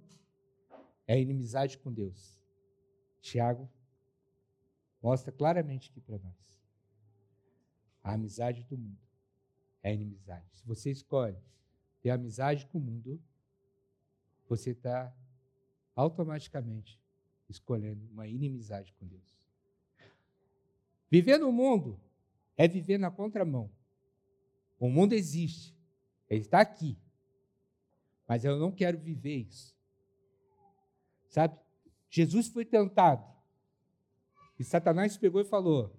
é 1.07 1.17
inimizade 1.17 1.77
com 1.77 1.93
Deus. 1.93 2.37
Tiago 3.21 3.69
mostra 5.01 5.31
claramente 5.31 5.89
aqui 5.89 6.01
para 6.01 6.19
nós. 6.19 6.61
A 8.03 8.13
amizade 8.13 8.65
do 8.65 8.77
mundo 8.77 8.99
é 9.81 9.93
inimizade. 9.93 10.45
Se 10.57 10.65
você 10.65 10.91
escolhe 10.91 11.37
ter 12.01 12.09
amizade 12.09 12.65
com 12.67 12.79
o 12.79 12.81
mundo, 12.81 13.21
você 14.49 14.71
está 14.71 15.15
automaticamente 15.95 16.99
escolhendo 17.47 18.05
uma 18.11 18.27
inimizade 18.27 18.93
com 18.99 19.07
Deus. 19.07 19.39
Viver 21.09 21.37
no 21.37 21.51
mundo 21.51 21.97
é 22.57 22.67
viver 22.67 22.97
na 22.97 23.09
contramão. 23.09 23.71
O 24.77 24.89
mundo 24.89 25.13
existe, 25.13 25.73
ele 26.29 26.41
está 26.41 26.59
aqui, 26.59 26.97
mas 28.31 28.45
eu 28.45 28.57
não 28.57 28.71
quero 28.71 28.97
viver 28.97 29.39
isso. 29.39 29.75
Sabe? 31.27 31.59
Jesus 32.09 32.47
foi 32.47 32.63
tentado. 32.63 33.29
E 34.57 34.63
Satanás 34.63 35.17
pegou 35.17 35.41
e 35.41 35.43
falou: 35.43 35.93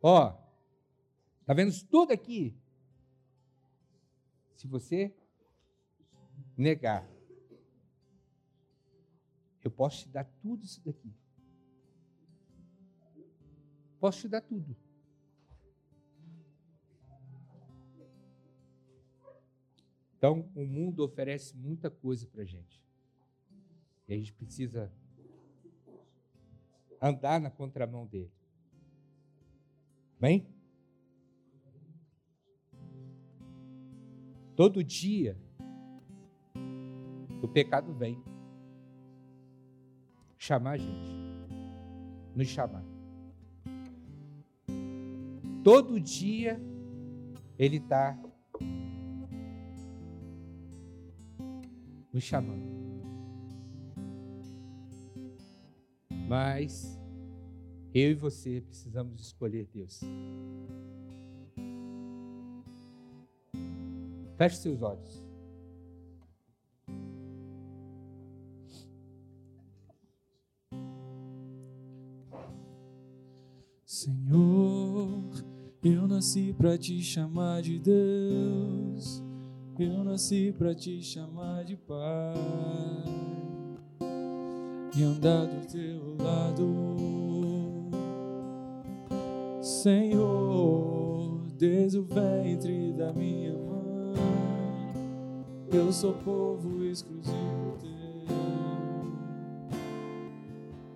Ó, 0.00 0.28
oh, 0.28 1.44
tá 1.44 1.52
vendo 1.52 1.70
isso 1.70 1.84
tudo 1.88 2.12
aqui? 2.12 2.56
Se 4.54 4.68
você 4.68 5.12
negar, 6.56 7.04
eu 9.64 9.72
posso 9.72 10.04
te 10.04 10.08
dar 10.08 10.30
tudo 10.40 10.64
isso 10.64 10.80
daqui. 10.84 11.12
Posso 13.98 14.20
te 14.20 14.28
dar 14.28 14.40
tudo. 14.40 14.76
Então, 20.20 20.46
o 20.54 20.66
mundo 20.66 21.02
oferece 21.02 21.56
muita 21.56 21.88
coisa 21.88 22.26
para 22.26 22.42
a 22.42 22.44
gente. 22.44 22.78
E 24.06 24.12
a 24.12 24.18
gente 24.18 24.34
precisa 24.34 24.92
andar 27.00 27.40
na 27.40 27.48
contramão 27.48 28.06
dele. 28.06 28.30
Bem? 30.20 30.46
Todo 34.54 34.84
dia 34.84 35.38
o 37.42 37.48
pecado 37.48 37.94
vem 37.94 38.22
chamar 40.36 40.72
a 40.72 40.76
gente, 40.76 41.16
nos 42.36 42.48
chamar. 42.48 42.84
Todo 45.64 45.98
dia 45.98 46.60
ele 47.58 47.78
está 47.78 48.20
nos 52.12 52.24
chamando. 52.24 52.80
Mas 56.28 56.98
eu 57.92 58.12
e 58.12 58.14
você 58.14 58.60
precisamos 58.60 59.20
escolher 59.20 59.68
Deus. 59.72 60.00
Feche 64.36 64.56
seus 64.56 64.80
olhos. 64.80 65.24
Senhor, 73.84 75.44
eu 75.82 76.08
nasci 76.08 76.54
para 76.56 76.78
te 76.78 77.02
chamar 77.02 77.60
de 77.60 77.78
Deus. 77.78 78.89
Eu 79.82 80.04
nasci 80.04 80.54
para 80.58 80.74
te 80.74 81.02
chamar 81.02 81.64
de 81.64 81.74
Pai 81.74 82.34
e 84.94 85.02
andar 85.02 85.46
do 85.46 85.66
teu 85.66 86.18
lado. 86.22 86.66
Senhor, 89.62 91.46
desde 91.56 91.98
o 91.98 92.02
ventre 92.02 92.92
da 92.92 93.10
minha 93.14 93.54
mãe, 93.54 94.92
eu 95.72 95.90
sou 95.90 96.12
povo 96.12 96.84
exclusivo 96.84 97.78
teu. 97.80 97.90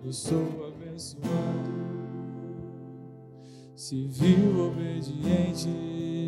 Eu 0.03 0.13
sou 0.13 0.67
abençoado, 0.67 1.71
civil 3.75 4.67
obediente. 4.67 6.24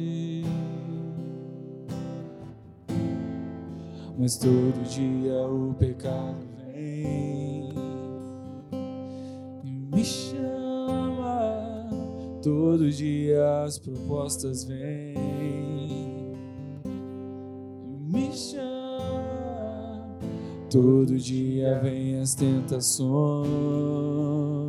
Mas 4.20 4.36
todo 4.36 4.84
dia 4.84 5.47
o 5.47 5.76
pecado 5.76 6.43
vem 6.74 7.70
e 9.63 9.70
me 9.95 10.03
chama. 10.03 11.88
Todo 12.41 12.89
dia 12.89 13.63
as 13.63 13.78
propostas 13.78 14.63
vêm 14.63 15.13
e 16.84 18.11
me 18.11 18.36
chama. 18.36 20.09
Todo 20.72 21.15
dia 21.15 21.80
vem 21.84 22.20
as 22.20 22.34
tentações. 22.34 23.47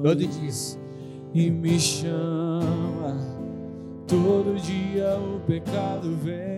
Todo. 0.02 0.78
E 1.32 1.50
me 1.50 1.80
chama. 1.80 3.16
Todo 4.06 4.60
dia 4.60 5.18
o 5.18 5.40
pecado 5.46 6.14
vem. 6.16 6.57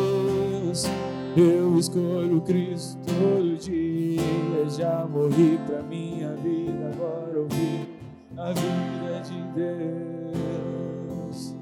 Eu 1.35 1.77
escolho 1.77 2.39
Cristo 2.41 2.97
todo 3.05 3.57
dia. 3.57 4.21
Já 4.69 5.05
morri 5.05 5.59
pra 5.65 5.81
minha 5.81 6.33
vida, 6.35 6.91
agora 6.93 7.31
eu 7.33 7.47
a 8.37 8.53
vida 8.53 9.21
de 9.23 9.41
Deus. 9.53 11.55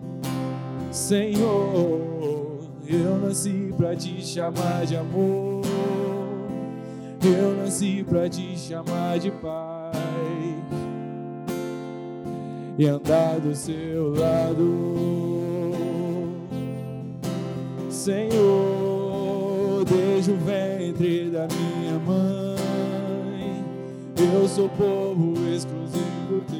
Senhor, 0.91 2.59
eu 2.87 3.17
nasci 3.19 3.73
pra 3.75 3.95
te 3.95 4.23
chamar 4.25 4.85
de 4.85 4.95
amor. 4.95 5.61
Eu 7.21 7.53
nasci 7.57 8.01
pra 8.07 8.29
te 8.29 8.57
chamar 8.57 9.19
de 9.19 9.29
Pai 9.29 9.91
e 12.77 12.87
andar 12.87 13.41
do 13.41 13.53
seu 13.53 14.15
lado. 14.15 15.09
Senhor, 17.89 18.78
da 21.29 21.47
minha 21.47 21.99
mãe, 21.99 23.63
eu 24.17 24.47
sou 24.47 24.67
povo 24.69 25.35
exclusivo 25.47 26.41
teu. 26.47 26.59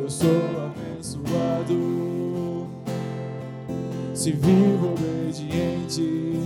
Eu 0.00 0.08
sou 0.08 0.30
abençoado, 0.66 2.68
se 4.14 4.30
vivo 4.30 4.92
obediente. 4.92 6.38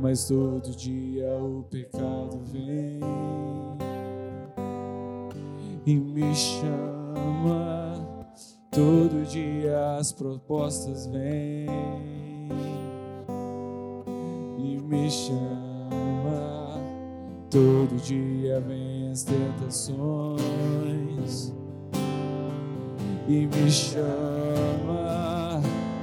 Mas 0.00 0.26
todo 0.26 0.68
dia 0.76 1.32
o 1.36 1.64
pecado 1.70 2.40
vem 2.52 2.98
e 5.86 5.94
me 5.94 6.34
chama. 6.34 7.83
Todo 8.74 9.24
dia 9.24 9.98
as 10.00 10.10
propostas 10.10 11.06
vêm 11.06 11.68
e 14.58 14.76
me 14.82 15.08
chama. 15.08 16.80
Todo 17.48 17.94
dia 18.02 18.60
vem 18.60 19.12
as 19.12 19.22
tentações 19.22 20.42
e 23.28 23.46
me 23.46 23.70
chama. 23.70 25.62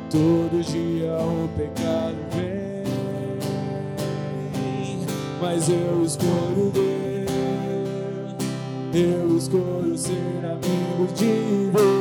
Todo 0.09 0.63
dia 0.63 1.17
o 1.19 1.49
pecado 1.57 2.15
vem, 2.38 2.86
mas 5.41 5.67
eu 5.67 6.05
escolho 6.05 6.72
Deus. 6.72 7.32
Eu 8.93 9.38
escolho 9.38 9.97
ser 9.97 10.45
amigo 10.45 11.13
de 11.13 11.69
Deus. 11.74 12.01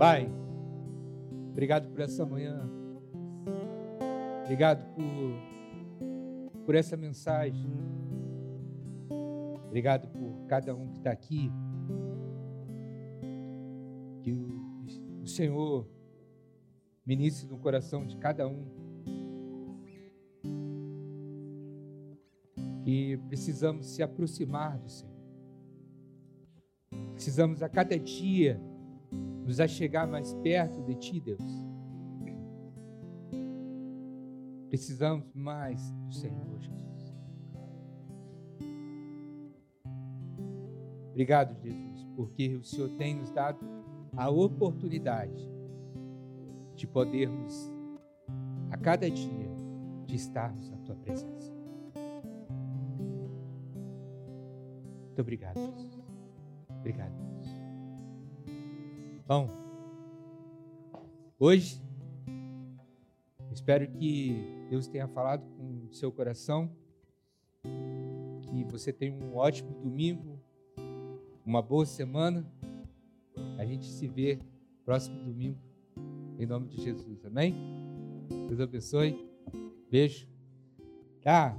Pai, 0.00 0.32
obrigado 1.50 1.90
por 1.90 2.00
essa 2.00 2.24
manhã. 2.24 2.66
Obrigado 4.44 4.82
por, 4.94 6.64
por 6.64 6.74
essa 6.74 6.96
mensagem. 6.96 7.70
Obrigado 9.66 10.08
por 10.08 10.46
cada 10.46 10.74
um 10.74 10.88
que 10.88 10.96
está 10.96 11.10
aqui. 11.10 11.52
Que 14.22 14.32
o, 14.32 15.22
o 15.22 15.26
Senhor 15.26 15.86
ministre 17.04 17.46
no 17.46 17.58
coração 17.58 18.06
de 18.06 18.16
cada 18.16 18.48
um. 18.48 18.64
Que 22.82 23.18
precisamos 23.28 23.84
se 23.84 24.02
aproximar 24.02 24.78
do 24.78 24.88
Senhor. 24.88 25.14
Precisamos 27.12 27.62
a 27.62 27.68
cada 27.68 27.98
dia 27.98 28.58
nos 29.44 29.60
achegar 29.60 30.08
mais 30.08 30.32
perto 30.34 30.82
de 30.82 30.94
Ti, 30.94 31.20
Deus. 31.20 31.42
Precisamos 34.68 35.26
mais 35.34 35.90
do 36.06 36.14
Senhor, 36.14 36.60
Jesus. 36.60 37.14
Obrigado, 41.10 41.60
Jesus, 41.60 42.06
porque 42.14 42.56
o 42.56 42.64
Senhor 42.64 42.88
tem 42.96 43.16
nos 43.16 43.30
dado 43.32 43.58
a 44.16 44.30
oportunidade 44.30 45.50
de 46.76 46.86
podermos, 46.86 47.70
a 48.70 48.76
cada 48.76 49.10
dia, 49.10 49.50
de 50.06 50.14
estarmos 50.14 50.70
na 50.70 50.78
Tua 50.78 50.96
presença. 50.96 51.52
Muito 55.06 55.20
obrigado, 55.20 55.58
Jesus. 55.58 55.98
Obrigado, 56.78 57.29
Bom, 59.30 59.48
hoje, 61.38 61.80
espero 63.52 63.88
que 63.92 64.34
Deus 64.68 64.88
tenha 64.88 65.06
falado 65.06 65.46
com 65.56 65.86
o 65.86 65.94
seu 65.94 66.10
coração, 66.10 66.68
Que 67.62 68.64
você 68.64 68.92
tenha 68.92 69.14
um 69.14 69.36
ótimo 69.36 69.70
domingo, 69.84 70.36
uma 71.46 71.62
boa 71.62 71.86
semana. 71.86 72.44
A 73.56 73.64
gente 73.64 73.86
se 73.86 74.08
vê 74.08 74.40
próximo 74.84 75.22
domingo, 75.22 75.60
em 76.36 76.44
nome 76.44 76.66
de 76.66 76.82
Jesus. 76.82 77.24
Amém? 77.24 77.54
Deus 78.48 78.58
abençoe. 78.58 79.16
Beijo. 79.88 80.26
Tá, 81.22 81.56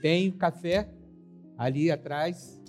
tem 0.00 0.32
café 0.32 0.90
ali 1.58 1.90
atrás. 1.90 2.62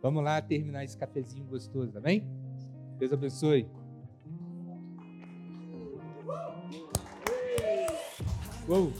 Vamos 0.00 0.22
lá 0.22 0.40
terminar 0.40 0.84
esse 0.84 0.96
cafezinho 0.96 1.44
gostoso, 1.46 1.98
amém? 1.98 2.39
Deus 3.00 3.12
abençoe. 3.14 3.66
Uou. 8.68 8.92